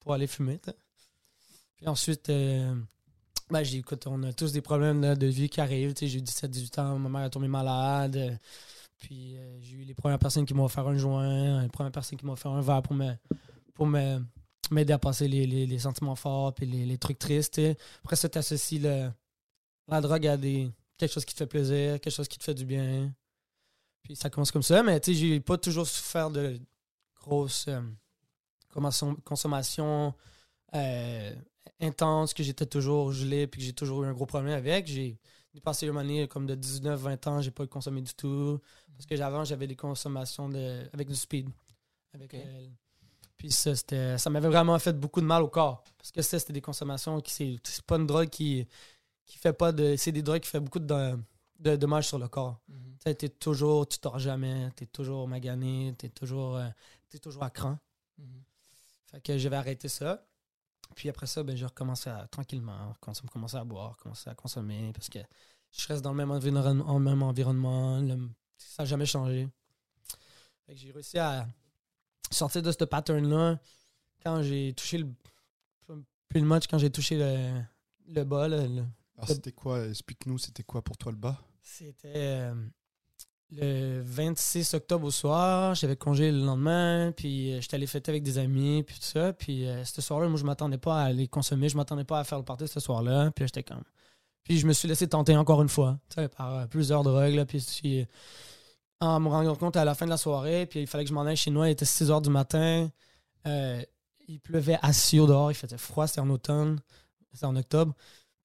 [0.00, 0.60] pour aller fumer.
[1.76, 5.94] Puis ensuite, ben, j'ai, écoute, on a tous des problèmes de vie qui arrivent.
[5.98, 8.38] J'ai eu 17-18 ans, ma mère est tombée malade.
[8.98, 12.18] Puis euh, j'ai eu les premières personnes qui m'ont offert un joint, les premières personnes
[12.18, 13.12] qui m'ont offert un verre pour me,
[13.74, 14.20] pour me,
[14.70, 17.60] m'aider à passer les, les- sentiments forts puis les, les trucs tristes.
[18.04, 19.10] Après ça, tu associes le,
[19.88, 22.54] la drogue à des, quelque chose qui te fait plaisir, quelque chose qui te fait
[22.54, 23.12] du bien.
[24.02, 26.58] Puis ça commence comme ça, mais tu sais, j'ai pas toujours souffert de
[27.20, 27.80] grosses euh,
[28.68, 30.14] consommation, consommation
[30.74, 31.34] euh,
[31.80, 34.86] intense, que j'étais toujours gelé puis que j'ai toujours eu un gros problème avec.
[35.56, 38.60] Dépassé une année comme de 19-20 ans, j'ai pas consommé du tout.
[38.94, 41.48] Parce que avant, j'avais des consommations de, avec du speed.
[42.14, 42.68] Avec, euh,
[43.36, 45.82] puis ça, c'était, ça m'avait vraiment fait beaucoup de mal au corps.
[45.96, 48.66] Parce que ça, c'était des consommations qui, c'est, pas une drogue qui,
[49.24, 49.96] qui fait pas de.
[49.96, 51.18] C'est des drogues qui fait beaucoup de,
[51.58, 52.60] de dommages sur le corps.
[52.68, 56.68] Tu sais, t'es toujours, tu dors jamais, t'es toujours magané, t'es toujours, euh,
[57.08, 57.78] t'es toujours à cran.
[59.10, 60.22] Fait que j'avais arrêté ça.
[60.94, 64.92] Puis après ça, ben, j'ai recommencé à tranquillement consommer, commencer à boire, commencer à consommer
[64.94, 65.18] parce que
[65.72, 67.98] je reste dans le même environnement, en même environnement.
[68.00, 69.48] le- ça n'a jamais changé.
[70.68, 71.46] J'ai réussi à
[72.30, 73.58] sortir de ce pattern-là
[74.22, 75.08] quand j'ai touché le.
[76.28, 77.62] Plus le match, quand j'ai touché le,
[78.08, 78.48] le bas.
[78.48, 78.56] le-
[79.16, 81.40] Alors, c'était quoi Explique-nous, c'était quoi pour toi le bas?
[81.62, 82.54] C'était euh,
[83.52, 85.74] le 26 octobre au soir.
[85.74, 87.12] J'avais congé le lendemain.
[87.16, 88.82] Puis euh, j'étais allé fêter avec des amis.
[88.82, 89.32] Puis tout ça.
[89.32, 91.68] Puis euh, ce soir-là, moi, je m'attendais pas à aller consommer.
[91.68, 93.30] Je m'attendais pas à faire le party ce soir-là.
[93.30, 93.82] Puis j'étais comme.
[94.42, 95.98] Puis je me suis laissé tenter encore une fois.
[96.08, 97.44] tu sais, par euh, plusieurs drogues.
[97.44, 98.06] Puis
[99.00, 100.66] en me rendant compte à la fin de la soirée.
[100.66, 101.64] Puis il fallait que je m'en aille chez nous.
[101.64, 102.90] Il était 6 heures du matin.
[104.28, 105.52] Il pleuvait assis au dehors.
[105.52, 106.06] Il faisait froid.
[106.06, 106.80] C'était en automne.
[107.32, 107.94] C'était en octobre.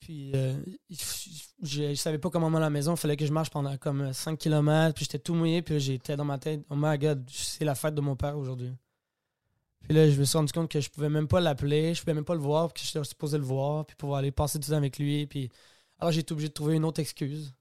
[0.01, 2.95] Puis euh, je, je savais pas comment m'en à la maison.
[2.95, 4.93] Il fallait que je marche pendant comme 5 km.
[4.95, 5.61] Puis j'étais tout mouillé.
[5.61, 6.61] Puis j'étais dans ma tête.
[6.69, 8.73] Oh my god, c'est la fête de mon père aujourd'hui.
[9.83, 11.93] Puis là, je me suis rendu compte que je pouvais même pas l'appeler.
[11.93, 12.73] Je pouvais même pas le voir.
[12.73, 13.85] Puis que j'étais supposé le voir.
[13.85, 15.27] Puis pouvoir aller passer du temps avec lui.
[15.27, 15.49] Puis
[15.99, 17.53] alors j'ai été obligé de trouver une autre excuse.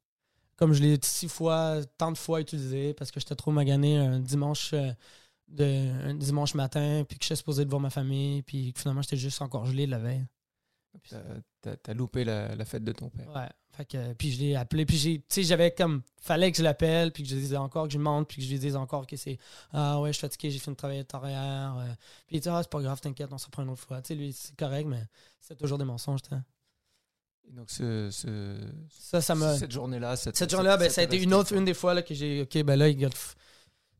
[0.57, 2.95] Comme je l'ai six fois, tant de fois utilisé.
[2.95, 4.73] Parce que j'étais trop magané un dimanche.
[4.75, 4.93] euh,
[5.49, 9.17] de, un dimanche matin, puis que j'étais supposé de voir ma famille, puis finalement j'étais
[9.17, 10.27] juste encore gelé la veille.
[11.63, 13.29] T'as- loupé la, la fête de ton père.
[13.35, 13.49] Ouais.
[13.77, 14.85] Fait que, puis je l'ai appelé.
[14.85, 16.03] Puis j'ai, tu sais, j'avais comme.
[16.21, 18.43] Fallait que je l'appelle, puis que je lui dise encore que je monte, puis que
[18.43, 19.39] je lui dise encore que c'est.
[19.73, 21.77] Ah ouais, je suis fatigué, j'ai fini de travailler à arrière.
[21.79, 21.95] euh.
[22.27, 24.03] Puis il dit, ah, c'est pas grave, t'inquiète, on s'en prend une autre fois.
[24.03, 25.05] Tu sais, lui, c'est correct, mais
[25.41, 26.37] c'est toujours des mensonges, tu sais.
[27.49, 29.57] Et donc, ce, ce- Ça, ça m'a.
[29.57, 31.95] cette journée-là, cette, Cette journée-là, ben, ça a été une autre, resté, une des fois
[31.95, 32.43] là, que j'ai.
[32.43, 33.09] Ok, ben là, il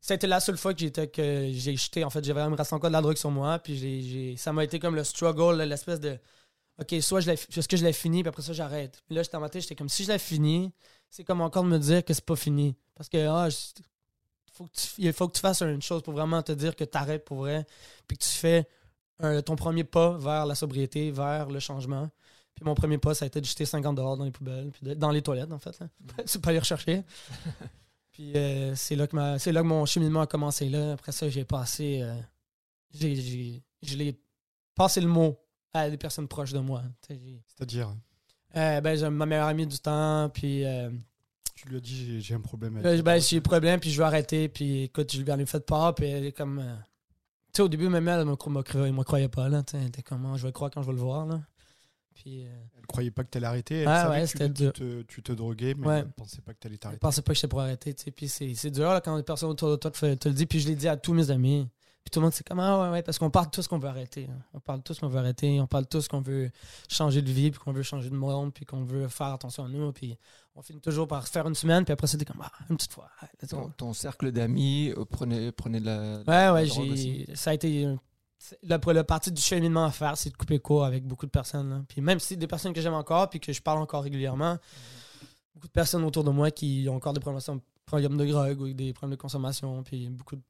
[0.03, 2.03] ça a été la seule fois que j'étais que j'ai jeté.
[2.03, 3.59] En fait, j'avais il me restait encore de la drogue sur moi.
[3.59, 6.17] Puis j'ai, ça m'a été comme le struggle, l'espèce de.
[6.81, 9.01] Ok, soit je l'ai, est-ce que je l'ai fini, puis après ça, j'arrête.
[9.05, 10.73] Puis là, j'étais en ma tête, j'étais comme si je l'ai fini,
[11.09, 12.75] c'est comme encore de me dire que c'est pas fini.
[12.95, 13.81] Parce que, ah, je-
[14.53, 16.83] faut que tu, il faut que tu fasses une chose pour vraiment te dire que
[16.83, 17.65] tu arrêtes pour vrai.
[18.07, 18.67] Puis que tu fais
[19.19, 22.09] un- ton premier pas vers la sobriété, vers le changement.
[22.55, 24.81] Puis mon premier pas, ça a été de jeter 50 dehors dans les poubelles, puis
[24.87, 25.79] de- dans les toilettes, en fait.
[25.79, 25.87] Là.
[26.25, 27.03] c'est pas aller rechercher.
[28.11, 30.67] puis euh, c'est là, que ma- c'est là que mon cheminement a commencé.
[30.69, 30.93] Là.
[30.93, 31.99] Après ça, j'ai passé.
[32.01, 32.15] euh,
[32.93, 34.19] j'ai, j'ai- je l'ai
[34.75, 35.37] passé le mot
[35.73, 36.83] à des personnes proches de moi.
[37.07, 37.15] Tu
[37.47, 37.93] C'est-à-dire,
[38.55, 40.65] Euh, ben, j'ai ma meilleure amie du temps, puis.
[40.65, 40.89] euh,
[41.55, 44.05] tu lui as dit j'ai- un problème avec ben, j'ai un problème, puis je veux
[44.05, 44.49] arrêter.
[44.49, 46.59] Puis écoute, je lui en ai fait part, puis elle est comme.
[46.59, 46.75] euh,
[47.53, 49.47] Tu sais, au début, même elle, elle me, cro- me cro- elle me croyait pas,
[49.49, 49.61] là.
[49.63, 51.41] tu Elle était comme, Ah, je vais croire quand je vais le voir, là.
[52.15, 52.45] Puis.
[52.45, 53.81] euh, Elle croyait pas que t'allais arrêter.
[53.81, 54.73] Elle Ah savait ouais, que tu, tu dur.
[54.73, 55.99] te, tu te droguais, mais Ouais.
[55.99, 56.99] elle pensait pas que t'allais je t'arrêter.
[56.99, 58.11] pensais pas que j'étais pour arrêter, tu sais.
[58.11, 60.45] Puis c'est dur, là, quand les personnes autour de toi te, te le disent.
[60.47, 61.67] Puis je l'ai dit à tous mes amis.
[62.03, 63.87] Puis tout le monde, c'est comme, ah ouais, ouais, parce qu'on parle tous qu'on veut
[63.87, 64.27] arrêter.
[64.31, 64.41] hein.
[64.53, 65.61] On parle tous qu'on veut arrêter.
[65.61, 66.49] On parle tous qu'on veut
[66.89, 69.67] changer de vie, puis qu'on veut changer de monde, puis qu'on veut faire attention à
[69.67, 69.91] nous.
[69.91, 70.17] Puis
[70.55, 73.07] on finit toujours par faire une semaine, puis après, c'était comme, ah, une petite fois.
[73.41, 73.47] go.
[73.47, 76.17] Ton, ton cercle d'amis euh, prenait, prenait de la.
[76.19, 77.27] Ouais, la ouais, j'ai.
[77.35, 77.87] Ça a été.
[78.63, 81.69] la partie du cheminement à faire, c'est de couper court avec beaucoup de personnes.
[81.69, 81.81] là.
[81.87, 84.57] Puis même si des personnes que j'aime encore, puis que je parle encore régulièrement,
[85.53, 88.73] beaucoup de personnes autour de moi qui ont encore des problèmes, problèmes de drogue ou
[88.73, 90.41] des problèmes de consommation, puis de, beaucoup de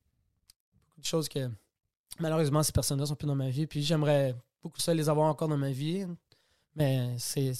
[1.07, 1.49] choses que
[2.19, 3.67] malheureusement ces personnes-là sont plus dans ma vie.
[3.67, 6.05] Puis j'aimerais beaucoup ça les avoir encore dans ma vie,
[6.75, 7.53] mais c'est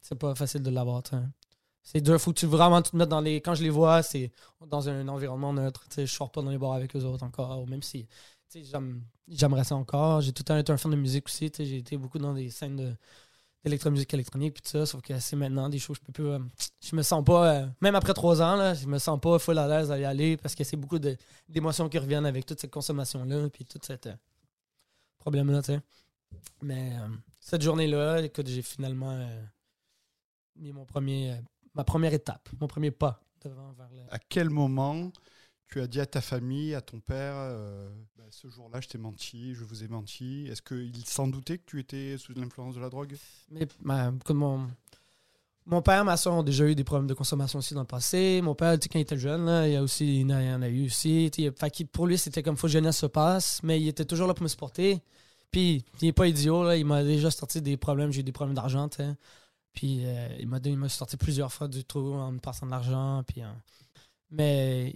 [0.00, 1.02] c'est pas facile de l'avoir.
[1.02, 1.16] tu.
[1.82, 3.36] C'est dur, faut tu vraiment te mettre dans les.
[3.36, 4.32] Quand je les vois, c'est
[4.66, 5.84] dans un environnement neutre.
[5.90, 8.06] tu Je sors pas dans les bars avec eux autres encore, même si
[8.50, 8.62] tu
[9.28, 10.20] j'aimerais ça encore.
[10.20, 11.50] J'ai tout le temps été un fan de musique aussi.
[11.50, 12.94] tu J'ai été beaucoup dans des scènes de
[13.64, 16.38] d'électromusique électronique puis tout ça sauf que c'est maintenant des choses je peux plus euh,
[16.80, 19.58] je me sens pas euh, même après trois ans là je me sens pas full
[19.58, 20.98] à l'aise y aller parce que c'est beaucoup
[21.48, 24.14] d'émotions qui reviennent avec toute cette consommation là puis toute cette euh,
[25.18, 25.80] problème là tu sais.
[26.60, 27.08] Mais euh,
[27.40, 29.26] cette journée là écoute j'ai finalement
[30.56, 31.40] mis mon premier
[31.72, 35.10] ma première étape mon premier pas devant vers le À quel moment
[35.68, 38.98] tu as dit à ta famille, à ton père, euh, Bah, ce jour-là, je t'ai
[38.98, 42.80] menti, je vous ai menti Est-ce qu'il s'en doutait que tu étais sous l'influence de
[42.80, 43.16] la drogue?
[43.50, 44.68] Mais ma- comme mon,
[45.66, 48.40] mon père, ma soeur ont déjà eu des problèmes de consommation aussi dans le passé.
[48.42, 51.30] Mon père, quand il était jeune, là, il, a aussi, il en a eu aussi.
[51.34, 54.34] Fait pour lui, c'était comme faut que jeunesse se passe, mais il était toujours là
[54.34, 55.00] pour me supporter.
[55.50, 58.12] Puis, il n'est pas idiot, là, il m'a déjà sorti des problèmes.
[58.12, 58.88] J'ai eu des problèmes d'argent.
[59.72, 63.22] Puis, euh, il m'a sorti plusieurs fois du trou en me passant de l'argent.
[63.38, 63.52] Euh,
[64.30, 64.92] mais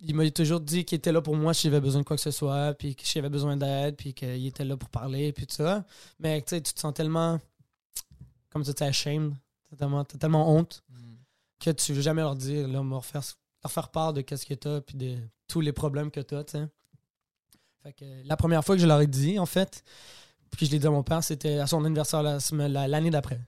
[0.00, 2.22] il m'a toujours dit qu'il était là pour moi si j'avais besoin de quoi que
[2.22, 5.54] ce soit, puis que j'avais besoin d'aide, puis qu'il était là pour parler, puis tout
[5.54, 5.84] ça.
[6.18, 7.40] Mais tu sais, tu te sens tellement,
[8.50, 9.34] comme tu dis, ashamed,
[9.70, 10.84] t'as tellement, tellement honte
[11.58, 13.22] que tu veux jamais leur dire, là, me refaire,
[13.64, 15.16] leur faire part de qu'est-ce que t'as, puis de
[15.48, 16.68] tous les problèmes que t'as, tu sais.
[17.82, 19.82] Fait que la première fois que je leur ai dit, en fait,
[20.50, 23.10] puis je l'ai dit à mon père, c'était à son anniversaire la semaine- la- l'année
[23.10, 23.40] d'après.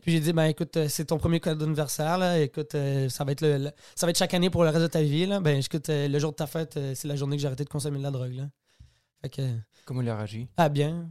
[0.00, 2.38] Puis j'ai dit, ben écoute, euh, c'est ton premier cadeau d'anniversaire, là.
[2.40, 4.82] Écoute, euh, ça, va être le, le- ça va être chaque année pour le reste
[4.82, 5.40] de ta vie, là.
[5.40, 7.64] Ben écoute, euh, le jour de ta fête, euh, c'est la journée que j'ai arrêté
[7.64, 8.48] de consommer de la drogue, là.
[9.22, 9.42] Fait que,
[9.84, 10.48] Comment il a réagi?
[10.56, 11.08] ah bien.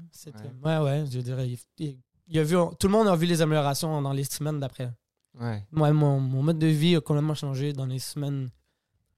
[0.63, 0.78] Ouais.
[0.80, 1.02] ouais.
[1.02, 1.48] ouais, je dirais.
[1.50, 1.98] Il, il-
[2.32, 4.91] il a vu, tout le monde a vu les améliorations dans les semaines d'après.
[5.39, 5.63] Ouais.
[5.72, 8.50] Moi, mon, mon mode de vie a complètement changé dans les semaines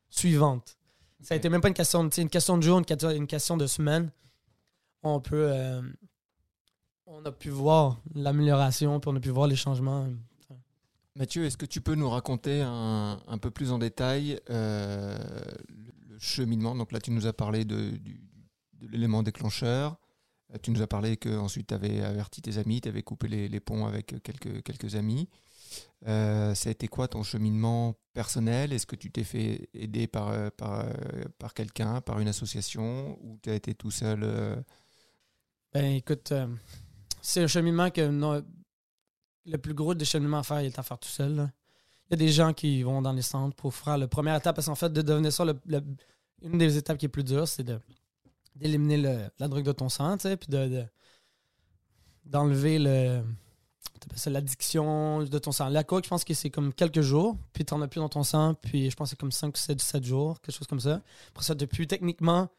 [0.10, 0.78] suivantes.
[1.22, 3.28] Ça a été même pas une question, de- une question de jour, une question, une
[3.28, 4.12] question de semaine.
[5.04, 5.52] On peut.
[7.12, 10.08] On a pu voir l'amélioration, puis on a pu voir les changements.
[11.16, 15.18] Mathieu, est-ce que tu peux nous raconter un, un peu plus en détail euh,
[15.68, 16.74] le, le cheminement?
[16.76, 17.92] Donc là, tu nous as parlé de,
[18.82, 19.98] l'élément déclencheur.
[20.54, 23.50] Euh, Tu nous as parlé qu'ensuite tu avais averti tes amis, tu avais coupé les,
[23.50, 25.28] les ponts avec quelques, quelques amis.
[26.08, 28.74] Euh, ça a été quoi ton cheminement personnel?
[28.74, 30.86] Est-ce que tu t'es fait aider par, euh, par,
[31.40, 34.56] par quelqu'un, par une association Ou tu as été tout seul euh,
[35.74, 36.48] Ben écoute, euh,
[37.22, 38.44] c'est un cheminement que
[39.46, 41.52] le plus gros des cheminements à faire, il est à faire tout seul.
[42.08, 44.56] Il y a des gens qui vont dans les centres pour faire la première étape,
[44.56, 45.46] parce qu'en fait, de devenir ça,
[46.42, 47.66] une des étapes qui est plus dure, c'est
[48.56, 50.86] d'éliminer la drogue de ton sang, puis de, de-
[52.26, 53.24] d'enlever le
[54.26, 55.70] l'addiction de ton sang.
[55.70, 58.24] La coke, je pense que c'est comme quelques jours, puis t'en as plus dans ton
[58.24, 61.02] sang, puis je pense que c'est comme 5 7, 7 jours, quelque chose comme ça.
[61.30, 62.50] Après ça, depuis, techniquement,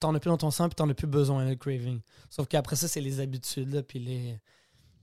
[0.00, 2.00] t'en as plus dans ton sang, puis t'en as plus besoin, le craving.
[2.28, 4.40] Sauf qu'après ça, c'est les habitudes, là, puis les,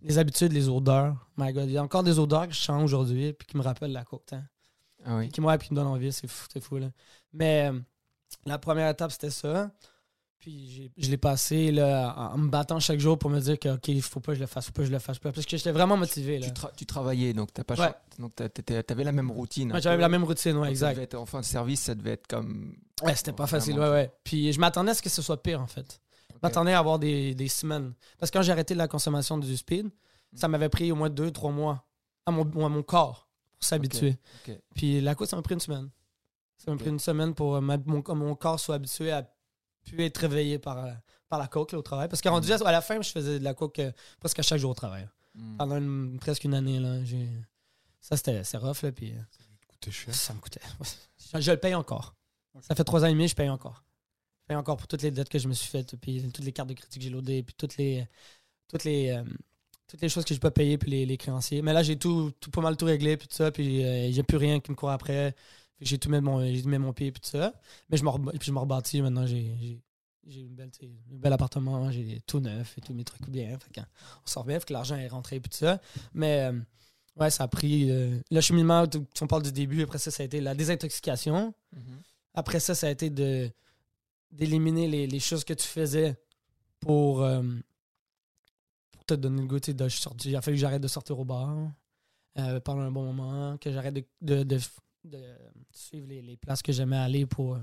[0.01, 1.15] les habitudes, les odeurs.
[1.37, 3.63] My God, il y a encore des odeurs que je sens aujourd'hui, puis qui me
[3.63, 4.43] rappellent la coke, hein.
[5.05, 5.29] Ah oui.
[5.29, 6.91] Qui, moi, puis qui me donnent envie, c'est fou, c'est fou, là.
[7.31, 7.79] Mais euh,
[8.45, 9.71] la première étape, c'était ça.
[10.39, 13.87] Puis je l'ai passé là, en me battant chaque jour pour me dire que, OK,
[13.87, 15.17] il faut pas que je le fasse, faut pas que je le fasse.
[15.19, 16.47] Parce que j'étais vraiment motivé, là.
[16.47, 18.81] Tu, tra- tu travaillais, donc tu Ouais.
[18.89, 19.71] avais la même routine.
[19.73, 20.91] Ouais, J'avais la même routine, ouais, Donc, ça exact.
[20.93, 22.75] devait être- en fin de service, ça devait être comme.
[23.03, 24.11] Ouais, c'était pas facile, ouais, ouais.
[24.23, 25.99] Puis je m'attendais à ce que ce soit pire, en fait.
[26.31, 27.93] Je m'attendais à avoir des, des semaines.
[28.19, 29.89] Parce que quand j'ai arrêté la consommation du speed,
[30.35, 31.83] ça m'avait pris au moins deux, trois mois
[32.27, 33.27] à mon, à mon corps
[33.59, 34.17] pour s'habituer.
[34.45, 34.59] Ok, ok.
[34.75, 35.89] Puis la course, ça m'a pris une semaine.
[36.57, 39.27] Ça m'a pris une semaine pour ma- mon, mon corps soit habitué à
[39.91, 40.91] plus être réveillé par, euh,
[41.29, 42.07] par la coke là, au travail.
[42.07, 44.59] Parce qu'à rendu à la fin, je faisais de la coke euh, presque à chaque
[44.59, 45.07] jour au travail.
[45.35, 45.57] Hmm.
[45.57, 46.79] Pendant une- presque une année.
[46.79, 47.29] Là, j'ai-
[48.01, 48.81] ça, c'était c'est rough.
[48.83, 49.21] Là, puis, euh,
[49.67, 50.13] Coûtait cher.
[50.15, 50.61] ça me coûtait.
[51.33, 52.15] Je, je le paye encore.
[52.61, 53.83] Ça fait trois ans et demi, je paye encore.
[54.41, 56.53] Je paye encore pour toutes les dettes que je me suis faites, puis toutes les
[56.53, 58.07] cartes de crédit que j'ai loadées, puis toutes les,
[58.69, 59.23] toutes les, euh,
[59.87, 61.61] toutes les choses que je peux payer, puis les, les créanciers.
[61.61, 64.23] Mais là, j'ai tout, tout pas mal tout réglé, puis tout ça, puis euh, j'ai
[64.23, 65.35] plus rien qui me court après.
[65.79, 67.53] J'ai tout mis mon, j'ai mis mon pied, puis tout ça.
[67.89, 68.09] Mais je me,
[68.41, 69.25] je me rebâtis maintenant.
[69.27, 69.81] J'ai,
[70.29, 73.57] une belle, un bel appartement, j'ai tout neuf et tous mes trucs bien.
[73.59, 75.79] Fait on sort bien, fait que l'argent est rentré, puis tout ça.
[76.13, 76.59] Mais euh,
[77.15, 78.85] ouais, ça a pris euh, le cheminement.
[78.87, 81.53] tu- On parle du début, après ça, ça a été la désintoxication.
[81.73, 81.81] Mhm.
[82.33, 83.49] Après ça, ça a été de
[84.31, 86.17] d'éliminer les, les choses que tu faisais
[86.81, 87.41] pour, euh,
[88.91, 89.57] pour te donner le goût.
[90.25, 91.55] Il a fallu que j'arrête de sortir au bar
[92.37, 94.59] euh, pendant un bon moment, que j'arrête de, de, de-
[95.07, 95.23] de
[95.71, 97.59] suivre les, les places que j'aimais aller pour, euh,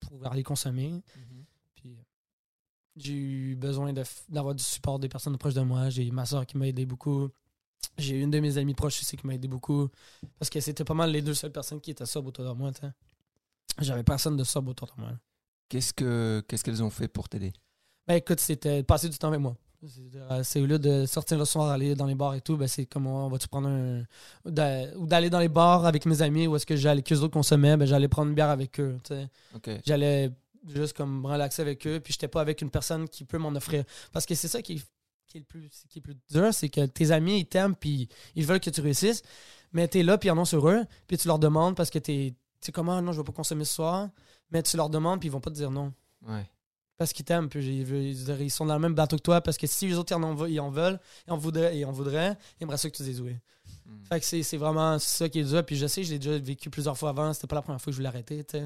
[0.00, 0.90] pour aller consommer.
[0.90, 1.44] Mhm.
[1.74, 2.02] Puis euh,
[2.96, 3.92] j'ai eu besoin
[4.28, 5.90] d'avoir du support des personnes proches de moi.
[5.90, 7.28] J'ai ma soeur qui m'a aidé beaucoup.
[7.98, 9.88] J'ai une de mes amies proches aussi qui m'a aidé beaucoup.
[10.38, 12.70] Parce que c'était pas mal les deux seules personnes qui étaient sobres autour de moi.
[13.80, 15.12] J'avais personne de sobre autour de moi.
[15.68, 17.52] Qu'est-ce que qu'est-ce qu'elles ont fait pour t'aider?
[18.06, 19.56] Ben écoute, c'était passer du temps avec moi.
[20.42, 22.86] C'est- au lieu de sortir le soir, aller dans les bars et tout, ben c'est
[22.86, 24.02] comme on va-tu prendre un.
[24.44, 27.18] ou d'a- Ou d'aller dans les bars avec mes amis où est-ce que j'allais, qu'eux
[27.18, 28.98] autres consommaient, ben j'allais prendre une bière avec eux.
[29.84, 30.30] J'allais
[30.74, 33.50] juste comme me relaxer avec eux, puis j'étais pas avec une personne qui peut m'en
[33.54, 33.84] offrir.
[34.12, 34.86] Parce que c'est ça qui est,
[35.28, 38.08] qui est le plus, qui est plus dur, c'est que tes amis, ils t'aiment, puis
[38.34, 39.22] ils veulent que tu réussisses,
[39.72, 41.98] mais t'es là, puis ils en ont sur eux, puis tu leur demandes parce que
[41.98, 42.34] t'es.
[42.60, 44.08] Tu sais comment, non, je vais pas consommer ce soir,
[44.50, 45.92] mais tu leur demandes, puis ils vont pas te dire non.
[46.26, 46.48] Ouais.
[46.98, 49.86] Parce qu'ils t'aiment, puis ils, sont dans le même bateau que toi, parce que si
[49.86, 52.62] les autres ils en, ve- ils en veulent, ils en voudraient, et en voudraient, ils
[52.62, 53.36] aimeraient ça que tu dises oui.
[53.84, 54.04] Mm.
[54.08, 55.64] Fait que c'est vraiment ça qui est dur.
[55.64, 57.32] Puis je sais, je l'ai déjà vécu plusieurs fois avant.
[57.34, 58.42] C'était pas la première fois que je voulais arrêter.
[58.44, 58.60] Puis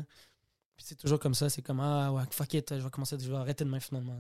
[0.79, 1.49] c'est toujours comme ça.
[1.51, 4.17] C'est comme, ah ouais, fuck it, je vais commencer, je vais arrêter demain finalement.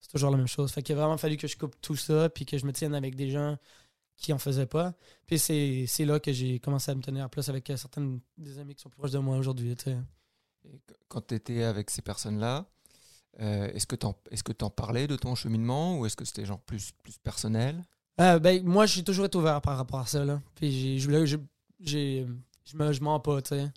[0.00, 0.70] C'est toujours la même chose.
[0.72, 2.94] Fait qu'il a vraiment fallu que je coupe tout ça, puis que je me tienne
[2.94, 3.56] avec des gens
[4.16, 4.94] qui en faisaient pas.
[5.26, 8.74] Puis c'est là que j'ai commencé à me tenir plus avec euh, certaines des amis
[8.74, 9.76] qui sont plus proches de moi aujourd'hui,
[11.08, 12.66] quand tu étais avec ces personnes-là,
[13.40, 16.44] euh, est-ce que tu en, que t'en parlais de ton cheminement ou est-ce que c'était
[16.44, 17.84] genre plus, plus personnel?
[18.20, 20.24] Euh, ben, moi, j'ai toujours été ouvert par rapport à ça.
[20.24, 20.40] Là.
[20.54, 21.08] Puis je,
[21.80, 23.70] je, me, je mens pas, tu sais.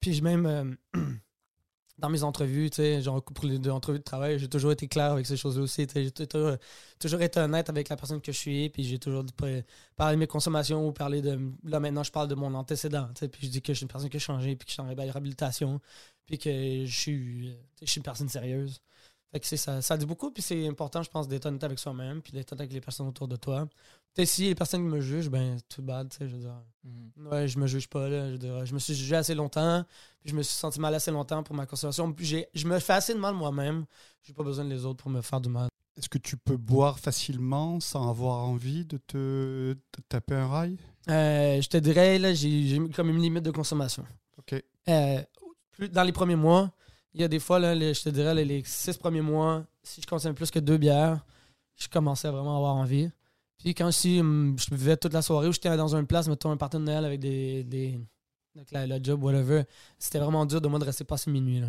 [0.00, 0.74] Puis même, euh,
[1.98, 5.12] dans mes entrevues, tu sais, genre pour les entrevues de travail, j'ai toujours été clair
[5.12, 5.86] avec ces choses-là aussi.
[5.94, 6.56] J'ai toujours,
[6.98, 8.68] toujours été honnête avec la personne que je suis.
[8.70, 9.62] Puis j'ai toujours pas-
[9.96, 11.38] parler de mes consommations ou parler de.
[11.64, 13.08] Là, maintenant, je parle de mon antécédent.
[13.14, 14.82] Puis je dis que je suis une personne qui a changé, puis que je suis
[14.82, 15.80] en réhabilitation.
[16.26, 18.80] Puis que je suis, je suis une personne sérieuse.
[19.32, 21.78] Fait que c'est ça, ça dit beaucoup, puis c'est important, je pense, d'être honnête avec
[21.78, 23.66] soi-même, puis d'être honnête avec les personnes autour de toi.
[24.14, 26.62] Tu sais, si les personnes me jugent, ben, tout bad, tu sais, je veux dire.
[27.30, 28.26] Ouais, je me juge pas, là.
[28.26, 29.86] Je, veux dire, je me suis jugé assez longtemps,
[30.20, 32.12] puis je me suis senti mal assez longtemps pour ma consommation.
[32.12, 33.86] Puis j'ai- je me fais assez de mal moi-même.
[34.22, 35.68] J'ai pas besoin de les autres pour me faire du mal.
[35.96, 39.74] Est-ce que tu peux boire facilement sans avoir envie de te,
[40.10, 40.76] taper un rail?
[41.08, 44.04] Euh, je te dirais, là, j'ai comme une limite de consommation.
[44.38, 44.62] Ok.
[44.88, 45.22] Euh,
[45.78, 46.70] dans les premiers mois,
[47.14, 50.06] il y a des fois, là, je te dirais, les, six premiers mois, si je
[50.06, 51.24] consomme plus que deux bières,
[51.76, 53.10] je commençais à vraiment avoir envie.
[53.58, 56.50] Puis quand si, hum, je vivais toute la soirée ou j'étais dans une place, mettons
[56.50, 58.00] un party de avec des, des
[58.56, 59.64] avec la, la job, whatever,
[59.98, 61.60] c'était vraiment dur de moi de rester passer minuit.
[61.60, 61.68] Là.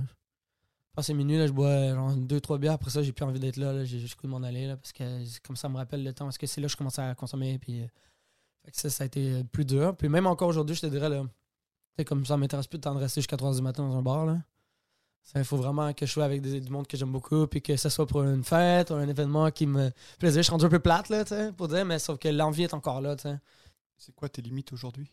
[0.96, 2.74] Passer minuit, là, je bois genre deux, trois bières.
[2.74, 3.74] Après ça, j'ai plus envie d'être là.
[3.74, 3.84] là.
[3.84, 5.04] J'ai juste goût de m'en aller là, parce que
[5.42, 6.26] comme ça me rappelle le temps.
[6.26, 7.58] Parce que c'est là que je commençais à consommer.
[7.58, 7.88] Puis, euh,
[8.66, 9.96] que ça, ça a été plus dur.
[9.96, 11.24] Puis même encore aujourd'hui, je te dirais, là,
[11.98, 13.96] c'est comme ça m'intéresse plus de temps de rester jusqu'à 3 h du matin dans
[13.96, 14.26] un bar.
[14.26, 14.38] Là.
[15.36, 17.78] Il faut vraiment que je sois avec des- du monde que j'aime beaucoup, puis que
[17.78, 20.40] ce soit pour une fête ou un événement qui me plaisait.
[20.40, 22.74] Je suis rendu un peu plate, là, sais, pour dire, mais sauf que l'envie est
[22.74, 23.38] encore là, sais.
[23.98, 25.10] C'est quoi tes limites aujourd'hui?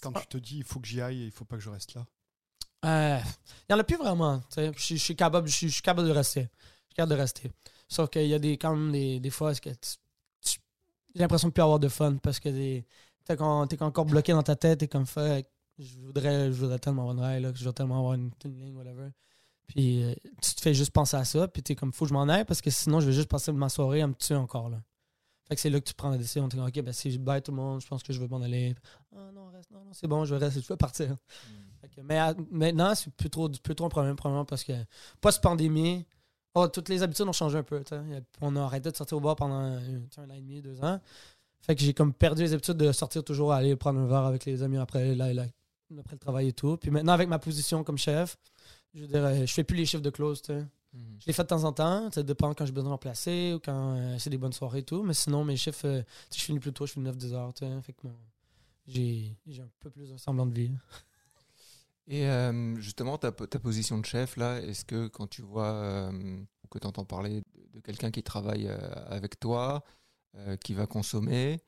[0.00, 0.20] Quand Ah.
[0.20, 1.94] tu te dis il faut que j'y aille et il faut pas que je reste
[1.94, 2.04] là.
[2.84, 3.20] Euh,
[3.68, 4.72] Il y en a plus vraiment, sais.
[4.76, 6.40] Je suis- capable, je suis- capable de rester.
[6.40, 7.52] Je suis capable de rester.
[7.88, 9.70] Sauf qu'il y a des, quand même des, des fois, que
[10.44, 12.84] j'ai l'impression de plus avoir de fun parce que t'es
[13.24, 17.16] t'es encore bloqué dans ta tête, t'es comme fait, je voudrais, je voudrais tellement avoir
[17.16, 19.08] une rail, là, que je voudrais tellement avoir une, une ligne, whatever.
[19.66, 22.14] Puis euh, tu te fais juste penser à ça, puis t'es comme, faut que je
[22.14, 24.68] m'en aille parce que sinon je vais juste passer ma soirée à me tuer encore,
[24.68, 24.82] là.
[25.48, 26.48] Fait que c'est là que tu prends la décision.
[26.48, 28.28] T'es comme, ok, ben si je bye tout le monde, je pense que je vais
[28.28, 28.74] m'en aller.
[29.14, 31.16] Ah non, reste, non, non, c'est bon, je vais rester, je vais partir.
[31.80, 34.72] Fait que, mais à- maintenant, c'est plus trop, plus trop un problème, probablement parce que
[35.20, 36.06] post-pandémie,
[36.54, 37.82] oh, toutes les habitudes ont changé un peu.
[37.82, 38.00] t'sais.
[38.40, 41.00] On a arrêté de sortir au bar pendant un, un an et demi, deux ans.
[41.60, 44.44] Fait que j'ai comme perdu les habitudes de sortir toujours, aller prendre un verre avec
[44.44, 45.44] les amis après, là, là,
[45.98, 46.76] après le travail et tout.
[46.76, 48.36] Puis maintenant, avec ma position comme chef,
[48.94, 50.42] je euh, je fais plus les chiffres de close.
[50.92, 51.18] Mhm.
[51.20, 52.10] Je les fais de temps en temps.
[52.10, 54.84] Ça dépend quand j'ai besoin de remplacer ou quand euh, c'est des bonnes soirées et
[54.84, 55.02] tout.
[55.02, 56.02] Mais sinon, mes chiffres, euh,
[56.34, 57.52] je finis plus tôt, je finis 9-10 heures.
[57.82, 58.08] Fait que
[58.86, 60.70] j'ai un peu plus un semblant de vie.
[62.08, 66.10] Et euh, justement, ta, ta position de chef, là, est-ce que quand tu vois euh,
[66.64, 69.84] ou que tu entends parler de, de quelqu'un qui travaille avec toi,
[70.64, 71.60] qui va consommer,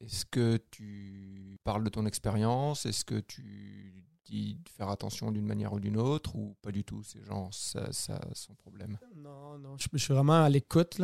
[0.00, 2.86] est-ce que tu parles de ton expérience?
[2.86, 6.84] Est-ce que tu dis de faire attention d'une manière ou d'une autre Ou pas du
[6.84, 7.02] tout?
[7.02, 8.98] C'est genre, ça, ça, son problème.
[9.16, 11.00] Non, non, je, je suis vraiment à l'écoute.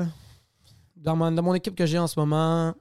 [0.96, 2.74] Dans, mon- dans mon équipe que j'ai en ce moment,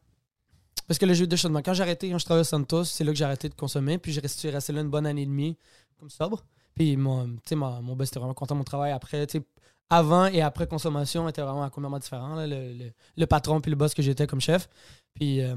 [0.88, 3.04] parce que le jeu de chaudement, quand j'ai arrêté, quand je travaillais à Santos, c'est
[3.04, 3.98] là que j'ai arrêté de consommer.
[3.98, 5.58] Puis j'ai resté, resté là une bonne année et demie,
[5.98, 6.44] comme sobre.
[6.76, 8.92] Puis mon, mon, mon boss était vraiment content de mon travail.
[8.92, 9.46] Après, tu sais,
[9.90, 12.36] avant et après consommation était vraiment complètement différent.
[12.36, 14.68] là, le, le- le patron puis le boss que j'étais comme chef.
[15.14, 15.56] Puis euh,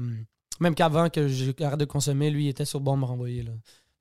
[0.59, 3.43] même qu'avant que j'ai arrêté de consommer, lui, il était sur le de me renvoyer.
[3.43, 3.51] Là.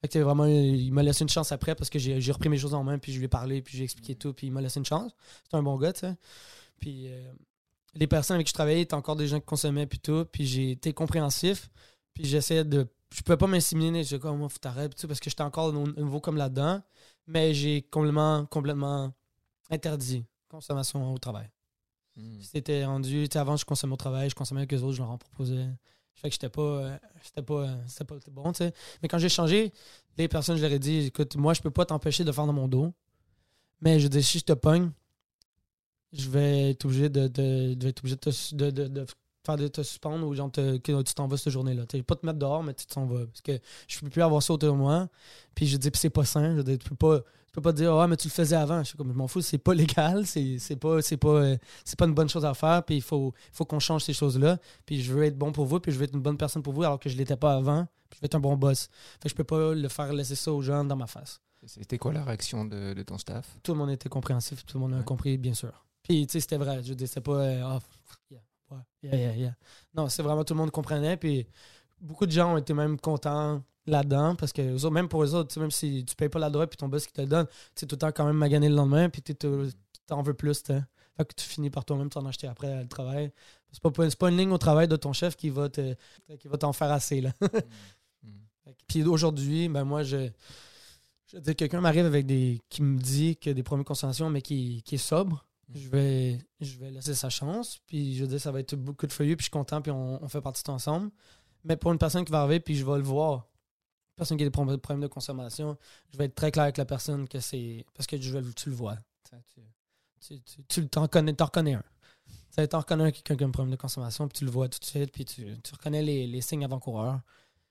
[0.01, 2.75] Fait que, vraiment, il m'a laissé une chance après parce que j'ai repris mes choses
[2.75, 4.79] en main, puis je lui ai parlé, puis j'ai expliqué tout, puis il m'a laissé
[4.79, 5.13] une chance.
[5.49, 6.17] C'est un bon gars, tu sais.
[6.81, 7.33] Puis euh,
[7.95, 10.45] les personnes avec qui je travaillais étaient encore des gens qui consommaient, puis tout, puis
[10.45, 11.71] j'ai été compréhensif,
[12.15, 12.87] puis j'essayais de.
[13.15, 15.87] Je pouvais pas m'inséminer, j'ai comme, moi, faut t'arrêter, tout, parce que j'étais encore au
[15.87, 16.83] nouveau comme là-dedans,
[17.27, 19.13] mais j'ai complètement, complètement
[19.71, 21.49] interdit consommation au travail.
[22.17, 22.41] Mhm.
[22.43, 25.03] C'était rendu, tu sais, avant, je consommais au travail, je consommais avec eux autres, je
[25.03, 25.69] leur en proposais.
[26.15, 28.73] Fait que j'étais pas, euh, c'était pas, euh, c'était pas bon, tu sais.
[29.03, 29.73] Mais quand j'ai changé,
[30.19, 32.53] les personnes, je leur ai dit, écoute, moi, je peux pas t'empêcher de faire dans
[32.53, 32.93] mon dos.
[33.83, 34.91] Mais je dis, si je te pogne,
[36.13, 39.07] je vais être obligé de, de, de être de- de
[39.45, 41.85] faire de te suspendre ou genre te- que tu t'en vas cette journée-là.
[42.07, 43.27] Pas te mettre dehors, mais tu t'en vas.
[43.27, 45.09] Parce que je peux plus avoir ça autour de moi.
[45.55, 46.57] Puis je dis, puis c'est pas sain.
[46.57, 48.79] Je dire, tu peux pas, tu peux pas dire, ah, mais tu le faisais avant.
[48.83, 50.27] Je suis comme, je m'en fous, c'est pas légal.
[50.27, 52.85] C'est c'est pas, c'est pas, euh, c'est pas une bonne chose à faire.
[52.85, 54.59] Puis il faut, faut qu'on change ces choses-là.
[54.87, 55.81] Puis je veux être bon pour vous.
[55.81, 57.87] Puis je veux être une bonne personne pour vous alors que je l'étais pas avant.
[58.11, 58.89] Puis je veux être un bon boss.
[59.21, 61.99] Fait que je peux pas le faire laisser ça aux gens dans ma face C'était
[61.99, 63.57] quoi la réaction de, de ton staff?
[63.63, 65.73] Tout le monde était compréhensif, tout le monde a compris, bien sûr.
[66.03, 66.83] Puis, tu sais, c'était vrai.
[66.83, 67.33] Je veux dire, c'était pas.
[67.39, 67.79] euh, Ah,
[68.31, 68.41] yeah,
[68.73, 69.57] ouais, yeah, yeah, yeah.
[69.95, 71.17] Non, c'est vraiment tout le monde comprenait.
[71.17, 71.47] Puis,
[72.01, 75.49] beaucoup de gens ont été même contents là-dedans parce que, autres, même pour eux autres,
[75.49, 77.27] tu sais, même si tu payes pas la drogue puis ton boss qui te le
[77.27, 79.35] donne, tu sais, tout le temps quand même magané le lendemain puis tu
[80.07, 80.63] t'en veux plus.
[80.65, 83.33] Fait que tu finis par toi-même t'en acheter après le travail.
[83.71, 85.95] C'est pas, c'est pas une ligne au travail de ton chef qui va te,
[86.39, 87.33] qui va t'en faire assez, là.
[88.65, 90.31] Fait que- Puis aujourd'hui, ben moi, je.
[91.27, 92.61] Je quelqu'un m'arrive avec des.
[92.69, 95.45] qui me dit que des premières consommations, mais qui, qui est sobre.
[95.75, 97.79] Je vais, je vais laisser sa chance.
[97.87, 100.29] Puis je dire, ça va être beaucoup de feuillus, puis je suis content, puis on,
[100.29, 101.11] fait partie de tout ensemble.
[101.65, 103.49] Mais pour une personne qui va arriver, puis je vais le voir,
[104.17, 105.79] personne qui a des problèmes de consommation,
[106.11, 107.87] je vais être très clair avec la personne que c'est.
[107.95, 108.97] Parce que tu le vois.
[110.21, 111.85] Tu, tu, tu, connais, reconnais un.
[112.57, 114.79] Tu t'en reconnais un qui a un problème de consommation, puis tu le vois tout
[114.79, 117.21] de suite, puis tu, tu reconnais les, les signes avant-coureurs,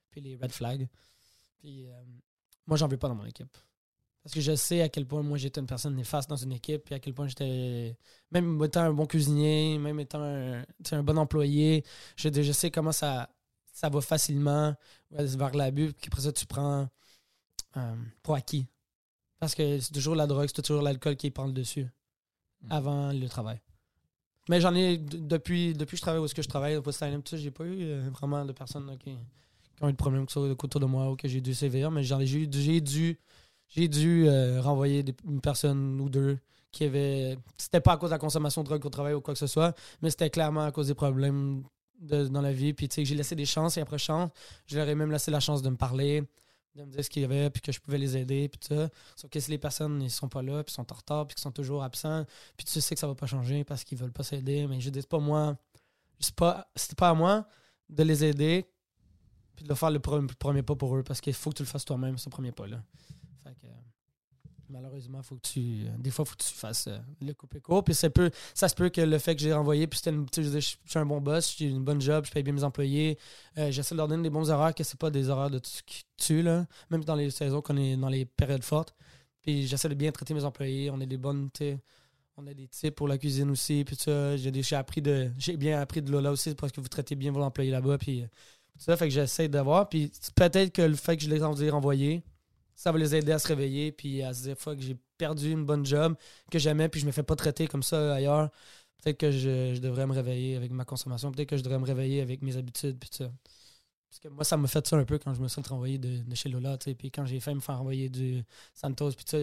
[0.10, 0.88] puis les red flags.
[1.60, 2.04] Puis euh,
[2.66, 3.56] moi, j'en veux pas dans mon équipe.
[4.24, 6.84] Parce que je sais à quel point moi j'étais une personne néfaste dans une équipe,
[6.86, 7.98] puis à quel point j'étais.
[8.32, 11.84] Même étant un bon cuisinier, même étant un, un bon employé,
[12.16, 13.30] je, je sais comment ça,
[13.74, 14.76] ça va facilement
[15.10, 16.88] vers l'abus, puis après ça, tu prends
[17.78, 18.68] euh, pour acquis.
[19.40, 21.90] Parce que c'est toujours la drogue, c'est toujours l'alcool qui prend le dessus
[22.64, 22.72] Mm.
[22.72, 23.60] avant le travail.
[24.50, 27.02] Mais j'en ai, depuis, depuis que je travaille où est-ce que je travaille, au poste
[27.02, 29.12] ALM, tout ça, j'ai pas eu euh, vraiment de personnes là, qui,
[29.76, 32.20] qui ont eu de ça autour de moi ou que j'ai dû sévère, mais j'en
[32.20, 33.20] ai j'ai dû,
[33.72, 36.38] j'ai dû euh, renvoyer une personne ou deux
[36.72, 37.38] qui avait.
[37.58, 39.48] C'était pas à cause de la consommation de drogue au travail ou quoi que ce
[39.48, 41.64] soit, mais c'était clairement à cause des problèmes
[42.00, 42.74] dans la vie.
[42.74, 44.30] Puis tu sais, j'ai laissé des chances et après chance,
[44.68, 46.24] je leur ai même laissé la chance de me parler,
[46.76, 48.76] de me dire ce qu'il y avait, puis que je pouvais les aider, puis tout
[48.76, 48.90] ça.
[49.16, 51.42] Sauf que si les personnes ils sont pas là, puis sont en retard, puis qu'ils
[51.42, 52.26] sont toujours absents,
[52.58, 54.90] puis tu sais que ça va pas changer parce qu'ils veulent pas s'aider, mais je
[54.90, 55.58] dis c'est pas moi,
[56.20, 56.68] c'est pas,
[56.98, 57.46] pas à moi
[57.90, 58.66] de les aider,
[59.56, 61.68] puis de faire le pre- premier pas pour eux, parce qu'il faut que tu le
[61.68, 62.82] fasses toi-même, ce premier pas là.
[63.44, 63.68] Fait que,
[64.70, 67.94] malheureusement, faut que tu, des fois, faut que tu fasses euh, le couper court, puis
[67.94, 70.42] ça peut, ça se peut que le fait que j'ai renvoyé, puis c'était, une- je
[70.44, 73.18] je suis un bon boss, j'ai une bonne job, je paye bien mes employés,
[73.58, 75.84] euh, j'essaie de leur donner des bons horaires, que c'est pas des horaires de tu-
[75.86, 78.96] qui tuent, là, même dans les saisons qu'on est dans les périodes fortes.
[79.42, 80.92] Puis j'essaie de bien traiter mes employés.
[80.92, 81.50] On a des bonnes,
[82.38, 83.84] on a des tips pour la cuisine aussi.
[83.84, 86.88] Puis tout ça, j'ai appris de, j'ai bien appris de Lola aussi parce que vous
[86.88, 87.98] traitez bien vos employés là-bas.
[87.98, 89.90] Puis tout ça, fait que j'essaie d'avoir.
[89.90, 92.24] Puis peut-être que le fait que je les ai renvoyés,
[92.82, 93.92] ça va les aider à se réveiller.
[93.92, 96.16] Puis à se dire, fuck, j'ai perdu une bonne job
[96.50, 96.90] que j'aimais.
[96.90, 98.50] Puis je me fais pas traiter comme ça ailleurs.
[99.04, 101.32] Peut-être que je, je devrais me réveiller avec ma consommation.
[101.32, 102.98] Peut-être que je devrais me réveiller avec mes habitudes.
[103.00, 103.32] Puis tout ça.
[104.10, 106.00] Parce que moi, ça m'a fait ça un peu quand je me suis fait renvoyer
[106.00, 106.96] de, de chez Lola, tu sais.
[106.96, 109.38] Puis quand j'ai fait me faire renvoyer du Santos, puis ça,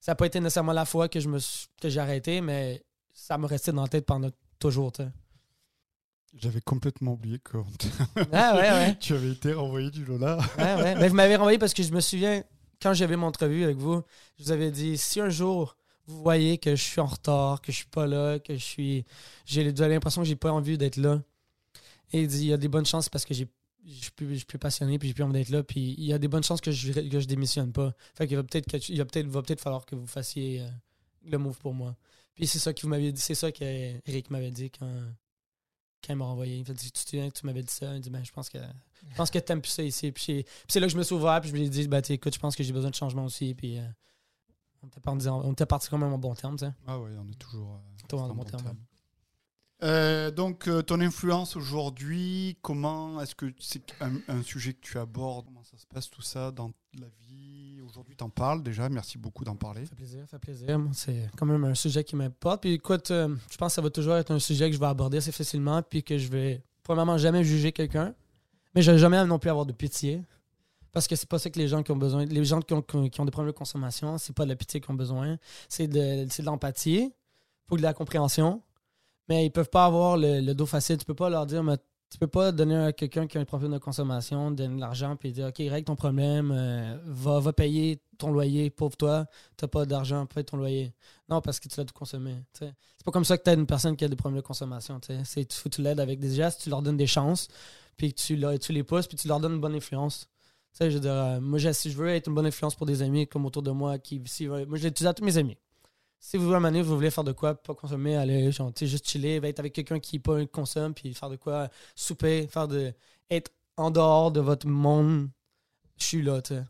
[0.00, 1.38] ça n'a pas été nécessairement la fois que je me
[1.80, 5.08] que j'ai arrêté, mais ça me restait dans la tête pendant toujours, tu sais.
[6.34, 7.56] J'avais complètement oublié que
[8.32, 8.96] Ah ouais, ouais.
[9.00, 10.38] tu avais été renvoyé du Lola.
[10.58, 10.94] ouais, ouais.
[10.96, 12.44] Mais vous m'avez renvoyé parce que je me souviens,
[12.80, 14.02] quand j'avais mon entrevue avec vous,
[14.38, 17.72] je vous avais dit si un jour vous voyez que je suis en retard, que
[17.72, 19.04] je suis pas là, que je suis.
[19.44, 21.20] J'ai l'impression que j'ai pas envie d'être là.
[22.12, 23.48] Et il dit il y a des bonnes chances parce que j'ai.
[23.88, 26.26] Je suis, plus, passionné puis j'ai plus envie d'être là puis il y a des
[26.26, 27.94] bonnes chances que je que je démissionne pas.
[28.14, 30.68] Fait qu'il va peut-être il va peut-être va peut-être falloir que vous fassiez euh,
[31.24, 31.96] le move pour moi.
[32.34, 34.90] Puis c'est ça que vous m'aviez dit, c'est ça qu'Eric m'avait dit quand
[36.04, 36.56] quand il m'a renvoyé.
[36.58, 37.94] Il m'a dit Tu tu m'avais dit ça?
[37.94, 40.10] Il dit ben, Je pense que je pense que t'aimes plus ça ici.
[40.12, 41.40] Puis, c'est là que je me suis ouvert.
[41.40, 43.54] Puis je lui ai dit ben, écoute, je pense que j'ai besoin de changement aussi.
[43.54, 43.82] Puis euh,
[44.82, 46.56] on était parti quand même en bon terme.
[46.56, 46.72] tu sais.
[46.86, 47.78] Ah ouais, on est toujours, euh,
[48.08, 48.62] Toujours en en bon bon terme.
[48.62, 48.76] terme.
[49.82, 55.46] Euh, donc, euh, ton influence aujourd'hui, comment est-ce que c'est un, sujet que tu abordes?
[55.46, 57.80] Comment ça se passe tout ça dans la vie?
[57.82, 58.88] Aujourd'hui, t'en parles déjà.
[58.88, 59.82] Merci beaucoup d'en parler.
[59.84, 60.80] Ça fait plaisir, ça fait plaisir.
[60.92, 62.62] C'est quand même un sujet qui m'importe.
[62.62, 64.86] Puis écoute, euh, je pense que ça va toujours être un sujet que je vais
[64.86, 65.82] aborder assez facilement.
[65.82, 68.14] Puis que je vais, premièrement, jamais juger quelqu'un.
[68.74, 70.22] Mais je vais jamais non plus avoir de pitié.
[70.90, 72.24] Parce que c'est pas ça que les gens qui ont besoin.
[72.24, 74.80] Les gens qui ont, qui ont- des problèmes de consommation, c'est pas de la pitié
[74.80, 75.36] qu'ils ont besoin.
[75.68, 77.12] C'est de, de l'empathie.
[77.68, 78.62] faut de la compréhension.
[79.28, 80.98] Mais ils peuvent pas avoir le, le dos facile.
[80.98, 81.76] Tu peux pas leur dire, mais
[82.10, 85.16] tu peux pas donner à quelqu'un qui a un problème de consommation, donner de l'argent,
[85.16, 89.66] puis dire, OK, règle ton problème, euh, va, va payer ton loyer, pauvre toi, t'as
[89.66, 90.92] pas d'argent, paye ton loyer.
[91.28, 92.36] Non, parce que tu l'as tout consommé.
[92.52, 92.74] C'est
[93.04, 95.00] pas comme ça que tu une personne qui a des problèmes de consommation.
[95.00, 97.48] tu Tu, l'aides avec des gestes, tu leur donnes des chances,
[97.96, 100.28] puis tu, tu les pousses, puis tu leur donnes une bonne influence.
[100.78, 103.26] Je veux dire, euh, moi, si je veux être une bonne influence pour des amis
[103.26, 105.56] comme autour de moi, qui, si, moi, je l'utilise à tous mes amis.
[106.18, 108.72] Si vous voulez un moment donné, vous voulez faire de quoi, pas consommer, aller genre,
[108.80, 112.92] juste chiller, être avec quelqu'un qui pas consomme, puis faire de quoi, souper, faire de.
[113.30, 115.28] être en dehors de votre monde,
[115.98, 116.64] je suis là, tu sais.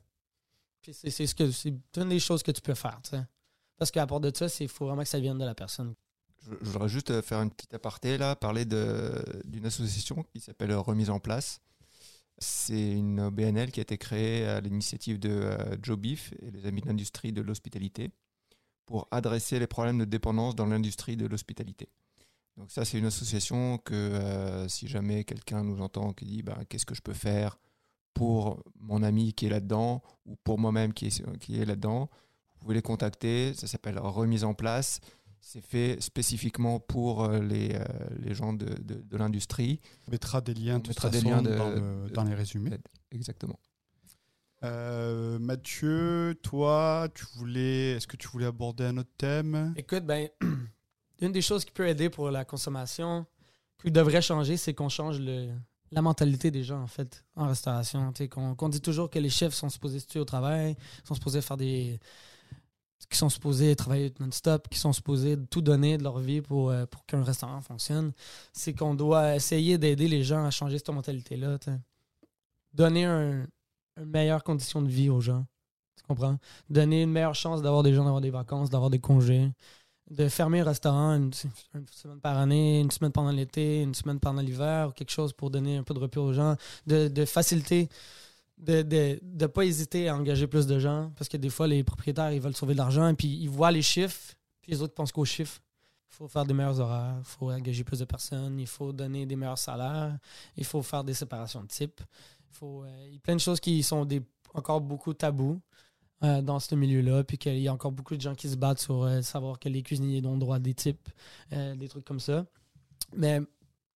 [0.83, 3.23] Puis c'est ce c'est une des choses que tu peux faire, tu sais.
[3.77, 5.95] Parce qu'à part de ça, il faut vraiment que ça vienne de la personne.
[6.45, 11.11] Je, voudrais juste euh, faire une petite aparté là, parler d'une association qui s'appelle Remise
[11.11, 11.61] en place.
[12.39, 16.67] C'est une OBNL qui a été créée à l'initiative de euh, Joe Beef et les
[16.67, 18.11] amis de l'industrie de l'hospitalité
[18.87, 21.89] pour adresser les problèmes de dépendance dans l'industrie de l'hospitalité.
[22.57, 26.59] Donc ça, c'est une association que euh, si jamais quelqu'un nous entend qui dit bah,
[26.69, 27.59] qu'est-ce que je peux faire
[28.15, 32.09] pour mon ami qui est là-dedans ou pour moi-même qui est, qui est là-dedans,
[32.55, 33.53] vous pouvez les contacter.
[33.55, 35.01] Ça s'appelle Remise en place.
[35.39, 37.85] C'est fait spécifiquement pour euh, les, euh,
[38.21, 39.81] les gens de, de, de l'industrie.
[40.09, 42.71] On mettra des liens, On de toute mettra des liens le- dans les résumés.
[43.13, 43.59] Exactement.
[44.67, 49.73] Euh, Mathieu, toi, tu voulais, est-ce que tu voulais aborder un autre thème?
[49.77, 50.29] Écoute, ben,
[51.21, 53.27] une des choses qui peut aider pour la consommation,
[53.83, 55.51] qui devrait changer, c'est qu'on change le,
[55.93, 58.13] la mentalité des gens, en fait, en restauration.
[58.29, 61.57] Qu'on dit toujours que les chefs sont supposés se tuer au travail, sont supposés faire
[61.57, 62.01] des.
[63.09, 66.87] qui sont supposés travailler non-stop, qui sont supposés tout donner de leur vie pour, euh,
[66.87, 68.13] pour qu'un restaurant fonctionne.
[68.53, 71.59] C'est qu'on doit essayer d'aider les gens à changer cette mentalité-là.
[72.75, 73.47] Donner un,
[73.97, 75.47] une meilleure condition de vie aux gens.
[75.97, 76.39] Tu comprends?
[76.69, 79.51] Donner une meilleure chance d'avoir des gens, d'avoir des vacances, d'avoir des congés
[80.11, 84.41] de fermer un restaurant une, semaine par année, une semaine pendant l'été, une semaine pendant
[84.41, 87.89] l'hiver, quelque chose pour donner un peu de repos aux gens, de, faciliter,
[88.59, 92.33] de ne pas hésiter à engager plus de gens, parce que des fois, les propriétaires,
[92.33, 95.13] ils veulent sauver de l'argent, et puis ils voient les chiffres, puis les autres pensent
[95.13, 95.61] qu'aux chiffres.
[96.13, 99.27] Il faut faire des meilleurs horaires, il faut engager plus de personnes, il faut donner
[99.27, 100.17] des meilleurs salaires,
[100.57, 102.01] il faut faire des séparations de type.
[102.63, 104.07] Euh, il y a plein de choses qui sont
[104.55, 105.61] encore beaucoup tabous
[106.23, 108.81] euh, dans ce milieu-là, puis qu'il y a encore beaucoup de gens qui se battent
[108.81, 111.09] sur euh, savoir que les cuisiniers ont droit des types,
[111.51, 112.47] des trucs comme ça.
[113.15, 113.41] Mais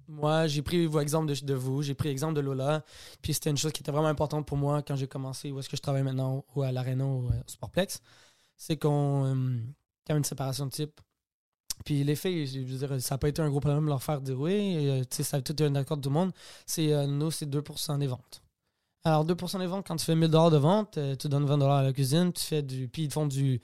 [0.07, 2.85] moi, j'ai pris vos exemples de, de vous, j'ai pris l'exemple de Lola,
[3.23, 5.69] puis c'était une chose qui était vraiment importante pour moi quand j'ai commencé, où est-ce
[5.69, 8.01] que je travaille maintenant, ou à l'Arena, ou au Sportplex,
[8.57, 9.25] c'est qu'on
[10.09, 11.01] a une séparation de type.
[11.85, 15.01] Puis les ça n'a pas été un gros problème de leur faire dire oui, euh,
[15.01, 16.33] tu sais, ça tout un accord de tout le monde.
[16.67, 18.43] C'est, euh, nous, c'est 2% des ventes.
[19.05, 21.83] Alors, 2% des ventes, quand tu fais 1000 de vente, euh, tu donnes 20 à
[21.83, 22.89] la cuisine, tu fais du.
[22.89, 23.61] Puis ils te font du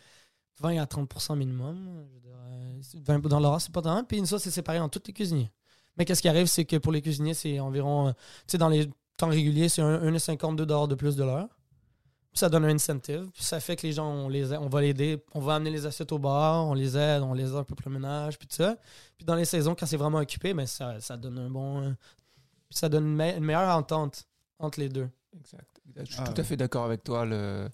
[0.61, 2.07] 20 à 30% minimum.
[2.09, 4.05] Je veux dire, euh, 20 dans c'est pas tant.
[4.05, 5.51] Puis ça, c'est séparé en tous les cuisiniers.
[5.99, 8.13] Mais qu'est-ce qui arrive, c'est que pour les cuisiniers, c'est environ.
[8.13, 11.49] Tu sais, dans les temps réguliers, c'est 1,52 de plus de l'heure.
[12.37, 13.31] Puis ça donne un incentive.
[13.33, 15.25] Puis ça fait que les gens, on, les a- on va l'aider.
[15.33, 17.75] On va amener les assiettes au bar, on les aide, on les aide un peu
[17.75, 18.77] pour le ménage, puis tout ça.
[19.17, 21.81] Puis dans les saisons, quand c'est vraiment occupé, mais ça, ça donne un bon.
[21.83, 21.91] euh,
[22.69, 24.27] puis ça donne une, me- une meilleure entente
[24.59, 25.09] entre les deux.
[25.35, 25.81] Exact.
[25.97, 26.41] Je suis Ah tout ouais.
[26.41, 27.25] à fait d'accord avec toi.
[27.25, 27.71] Le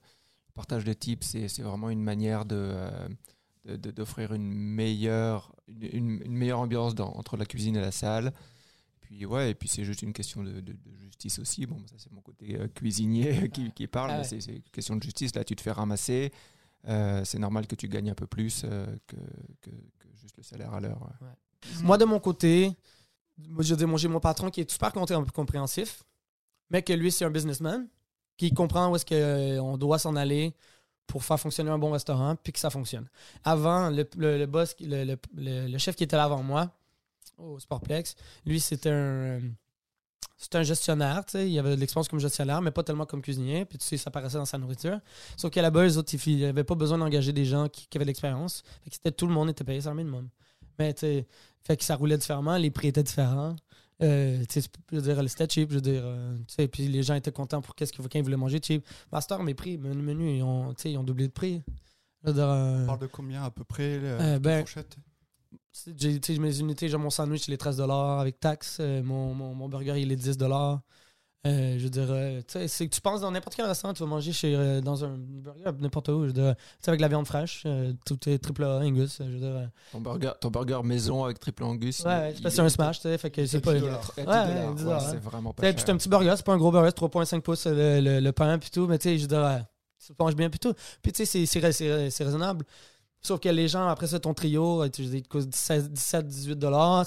[0.54, 3.08] partage de tips, c'est c'est vraiment une manière de, euh,
[3.64, 7.80] de- de- d'offrir une meilleure, une, une- une meilleure ambiance dans- entre la cuisine et
[7.80, 8.32] la salle.
[9.14, 11.66] Puis ouais, et puis c'est juste une question de, de- de justice aussi.
[11.66, 14.24] Bon, ça c'est mon côté euh, cuisinier qui, qui parle, Ah ouais.
[14.24, 15.34] c'est, une question de justice.
[15.34, 16.32] Là, tu te fais ramasser.
[16.88, 19.16] Euh, c'est normal que tu gagnes un peu plus euh, que,
[19.60, 21.00] que- que juste le salaire à l'heure.
[21.20, 21.28] ouais.
[21.82, 22.72] Moi, de mon côté,
[23.60, 26.02] j'ai mon patron qui est super compréhensif,
[26.70, 27.86] mais que lui, c'est un businessman
[28.36, 30.54] qui comprend où est-ce qu'on doit s'en aller
[31.06, 33.08] pour faire fonctionner un bon restaurant, puis que ça fonctionne.
[33.44, 36.72] Avant, le, le- le boss, le- le chef qui était là avant moi,
[37.38, 38.14] au Sportplex,
[38.46, 38.92] lui, c'était un...
[38.92, 39.40] euh,
[40.36, 43.22] C'était un gestionnaire, tu sais, il avait de l'expérience comme gestionnaire, mais pas tellement comme
[43.22, 44.98] cuisinier, puis tu sais, ça paraissait dans sa nourriture.
[45.36, 48.04] Sauf qu'à là-bas, les autres, ils n'avaient pas besoin d'engager des gens qui, qui avaient
[48.04, 48.62] de l'expérience.
[48.82, 50.28] Fait que c'était tout le monde était payé sur le minimum.
[50.78, 51.26] Mais tu sais,
[51.64, 53.54] fait que ça roulait différemment, les prix étaient différents.
[54.02, 56.88] Euh, tu sais, je veux dire, c'était cheap, je veux dire, euh, tu sais, puis
[56.88, 58.84] les gens étaient contents pour qu'est-ce qu'ils voulaient manger cheap.
[59.12, 61.62] Master, mes prix, menu, menu ils, ont, tu sais, ils ont doublé de prix.
[62.24, 64.96] Dire, euh, On parle de combien à peu près la Euh, ben, fourchette
[65.96, 68.78] j'ai tu mes unités, j'ai mon sandwich, il est 13 avec taxe.
[68.80, 70.36] euh, mon, mon, mon burger, il est 10
[71.44, 73.92] euh, je veux dire, euh, tu sais, c'est que tu penses dans n'importe quel restaurant,
[73.92, 76.22] tu vas manger chez, euh, dans un burger, n'importe où.
[76.22, 77.66] Je veux dire, tu sais, avec la viande fraîche,
[78.06, 79.16] tout est triple A, Angus.
[79.18, 82.04] Je veux dire, Ton, burger, ton burger maison avec triple angus.
[82.04, 83.72] ouais, c'est un smash, tu sais, fait que c'est pas.
[83.72, 84.12] 10 tu dollars.
[84.18, 85.10] Ouais, Ouais, 10 dollars.
[85.10, 87.66] c'est vraiment pas c'est un petit burger, c'est pas un gros burger, c'est 3,5 pouces
[87.66, 89.64] le, le, le pain, puis tout, mais tu sais, je veux dire,
[89.98, 90.74] ça mange bien, puis tout.
[91.02, 92.64] Puis tu sais, c'est raisonnable.
[93.24, 96.56] Sauf que les gens, après ça, ton trio, euh, tu te coûte 17, 17 18
[96.56, 97.04] dollars,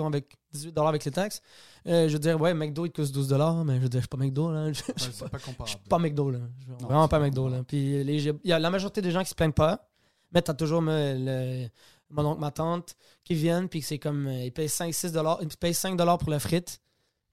[0.00, 1.40] avec 18 dollars avec les taxes.
[1.86, 4.00] Euh, je veux dire, ouais, McDo, il te coûte 12 dollars, mais je veux dire,
[4.00, 4.72] je suis pas McDo, là.
[4.72, 5.80] Je, Ouais, je pas, pas je suis comparable.
[5.88, 6.38] pas McDo, là.
[6.58, 7.58] Je suis Non, vraiment pas McDo, là.
[7.58, 7.66] comparable.
[7.66, 9.88] Puis les- il y a la majorité des gens qui se plaignent pas,
[10.32, 11.68] mais t'as toujours le-
[12.10, 15.38] mon oncle, ma tante qui viennent, puis c'est comme, euh, ils payent 5, 6 dollars,
[15.42, 16.80] ils payent 5 dollars pour la frite,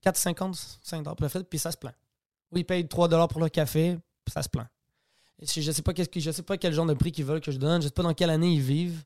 [0.02, 1.96] 4,50, 5 dollars pour la frite, puis ça se plaint.
[2.52, 4.68] Ou ils payent 3 dollars pour le café, puis ça se plaint.
[5.42, 5.74] Je ne sais,
[6.32, 7.82] sais pas quel genre de prix qu'ils veulent que je donne.
[7.82, 9.04] Je sais pas dans quelle année ils vivent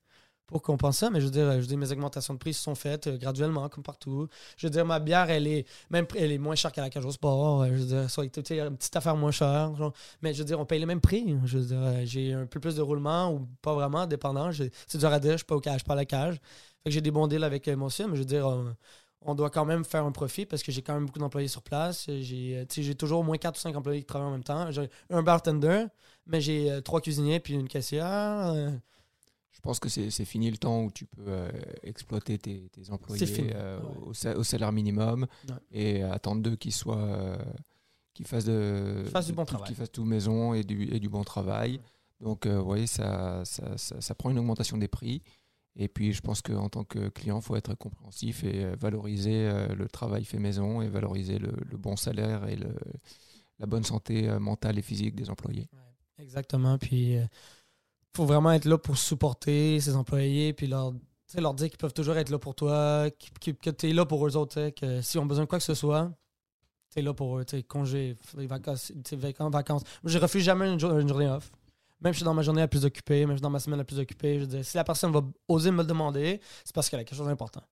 [0.48, 3.08] pour qu'on pense ça, mais je veux dire, mes augmentations de prix se sont faites
[3.08, 4.28] euh, graduellement, comme partout.
[4.58, 7.06] Je veux dire, ma bière, elle est même elle est moins chère qu'à la cage
[7.06, 7.64] au sport.
[7.64, 9.72] Euh, Je veux dire, tu sais, une petite affaire moins chère.
[10.22, 11.36] Mais je veux dire, on paye les mêmes prix.
[11.46, 14.52] Je veux dire, euh, j'ai un peu plus de roulement ou pas vraiment, dépendant.
[14.88, 16.36] C'est dur à dire, je suis pas au cage, pas à la cage.
[16.36, 18.74] Fait que j'ai des bons deals avec mon monsieur, mais je veux dire, euh,
[19.22, 21.62] on doit quand même faire un profit parce que j'ai quand même beaucoup d'employés sur
[21.62, 22.08] place.
[22.10, 24.70] J'ai toujours au moins 4 ou 5 employés qui travaillent en même temps.
[24.72, 25.86] J'ai un bartender,
[26.26, 28.48] mais j'ai euh, trois cuisiniers puis une caissière.
[28.54, 28.72] euh,
[29.52, 31.50] Je pense que c'est fini le temps où tu peux euh,
[31.84, 34.08] exploiter tes, tes employés fini, euh, ouais.
[34.08, 35.56] au, sa- au salaire minimum Ouais.
[35.72, 37.38] et attendre d'eux qu'ils soient euh,
[38.14, 39.68] qu'ils fassent de du bon tout- travail.
[39.68, 41.80] qu'ils fassent tout maison et du, et du bon travail.
[42.20, 45.22] Donc, vous voyez, ça, ça, ça, ça prend une augmentation des prix.
[45.76, 49.88] Et puis, je pense qu'en tant que client, il faut être compréhensif et valoriser le
[49.88, 52.70] travail fait maison et valoriser le, le bon salaire et le,
[53.60, 55.68] la bonne santé mentale et physique des employés.
[56.20, 56.78] Exactement.
[56.78, 57.30] Puis, il
[58.16, 60.94] faut vraiment être là pour supporter ses employés, puis leur,
[61.38, 63.10] leur dire qu'ils peuvent toujours être là pour toi,
[63.40, 65.66] qui- que tu es là pour eux autres, que s'ils ont besoin de quoi que
[65.66, 66.12] ce soit,
[66.92, 67.46] tu es là pour eux.
[68.38, 68.92] les vacances,
[69.52, 71.52] vacances, je refuse jamais une, une journée off.
[72.02, 73.50] Même si je suis dans ma journée la plus occupée, même si je suis dans
[73.50, 76.42] ma semaine la plus occupée, je dire, si la personne va oser me le demander,
[76.66, 77.64] c'est parce qu'elle a quelque chose d'important.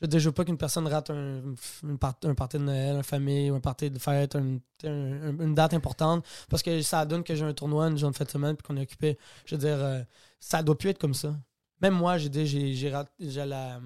[0.00, 2.62] Je veux dire, je veux pas qu'une personne rate un, une part- un party de
[2.64, 7.06] Noël, une famille, un party de fête, un- un- une date importante, parce que ça
[7.06, 9.16] donne que j'ai un tournoi une journée de fête semaine, puis qu'on est occupé.
[9.46, 10.02] Je veux dire, euh,
[10.38, 11.34] ça doit plus être comme ça.
[11.80, 13.80] Même moi, j'ai dit, j'ai, la,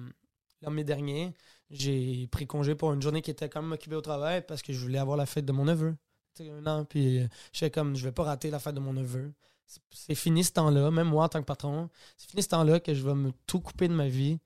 [0.61, 1.33] l'an mai dernier,
[1.69, 4.73] j'ai pris congé pour une journée qui était quand même occupée au travail parce que
[4.73, 5.95] je voulais avoir la fête de mon neveu.
[6.39, 9.33] Un an, puis euh, je comme, je vais pas rater la fête de mon neveu.
[9.91, 12.93] C'est fini ce temps-là, même moi en tant que patron, c'est fini ce temps-là que
[12.93, 14.39] je vais me tout couper de ma vie,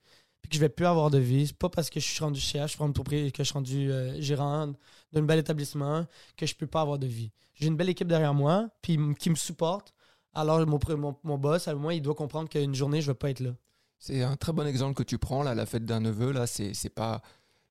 [0.46, 1.48] puis que je vais plus avoir de vie.
[1.48, 3.90] C'est pas parce que je suis rendu chef, je suis rendu que je suis rendu
[3.90, 4.72] euh, gérant
[5.12, 7.32] d'un bel établissement que je peux pas avoir de vie.
[7.54, 9.92] J'ai une belle équipe derrière moi, puis qui me supporte.
[10.34, 13.30] Alors mon, mon, mon boss, à moi, il doit comprendre qu'une journée, je vais pas
[13.30, 13.50] être là.
[13.98, 16.74] C'est un très bon exemple que tu prends là, la fête d'un neveu là, c'est
[16.74, 17.22] c'est pas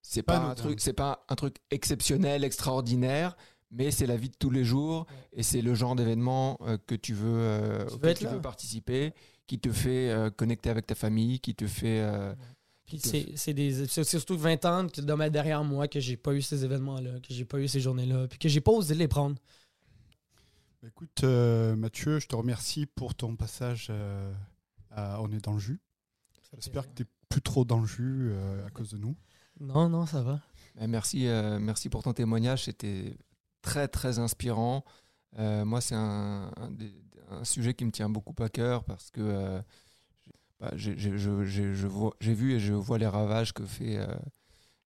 [0.02, 3.38] c'est Pas pas, un truc c'est pas un truc exceptionnel, extraordinaire,
[3.72, 6.96] mais c'est la vie de tous les jours et c'est le genre d'événement euh, que
[6.96, 9.14] tu veux euh, Tu veux participer,
[9.48, 12.34] qui te fait euh, connecter avec ta famille, qui te fait euh,
[12.86, 16.18] Puis c'est c'est des c'est surtout 20 ans que de mettre derrière moi que j'ai
[16.18, 18.94] pas eu ces événements-là, que j'ai pas eu ces journées-là, puis que j'ai pas osé
[18.94, 19.36] les prendre.
[20.86, 24.32] Écoute, euh, Mathieu, je te remercie pour ton passage euh,
[24.92, 25.80] à On est dans le jus.
[26.54, 29.16] J'espère que tu n'es plus trop dans le jus euh, à cause de nous.
[29.60, 30.42] Non, non, ça va.
[30.76, 32.66] Ben, merci, euh, merci pour ton témoignage.
[32.66, 33.18] C'était
[33.64, 34.86] très, très inspirant.
[35.40, 36.94] Euh, moi, c'est un, un des-
[37.32, 39.60] un sujet qui me tient beaucoup à cœur parce que euh,
[40.66, 44.08] bah, j'ai vu et je vois les ravages que fait, euh,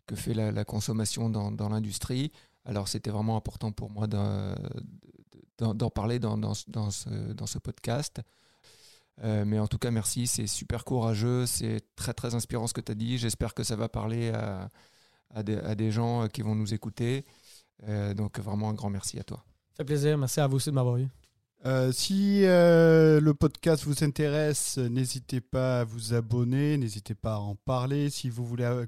[0.06, 2.32] que fait la, consommation dans, l'industrie.
[2.66, 6.90] Alors, c'était vraiment important pour moi d'en parler dans, dans, ce- dans
[7.48, 8.22] ce, podcast.
[9.24, 10.28] Euh, mais en tout cas, merci.
[10.28, 11.46] C'est super courageux.
[11.46, 13.18] C'est très, très inspirant ce que tu as dit.
[13.18, 17.26] J'espère que ça va parler à des, gens euh, qui vont nous écouter.
[18.16, 19.46] Donc vraiment un grand merci à toi.
[19.72, 20.18] Ça fait plaisir.
[20.18, 21.08] Merci à vous aussi de m'avoir eu.
[21.66, 27.40] Euh, si euh, le podcast vous intéresse, n'hésitez pas à vous abonner, n'hésitez pas à
[27.40, 28.10] en parler.
[28.10, 28.86] Si vous voulez euh,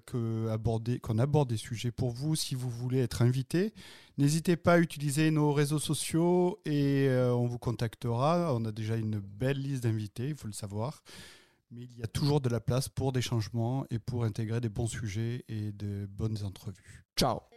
[1.02, 3.74] qu'on aborde des sujets pour vous, si vous voulez être invité,
[4.18, 8.54] n'hésitez pas à utiliser nos réseaux sociaux et on vous contactera.
[8.56, 11.04] On a déjà une belle liste d'invités, il faut le savoir.
[11.72, 14.70] Mais il y a toujours de la place pour des changements et pour intégrer des
[14.70, 17.04] bons sujets et de bonnes entrevues.
[17.18, 17.51] Ciao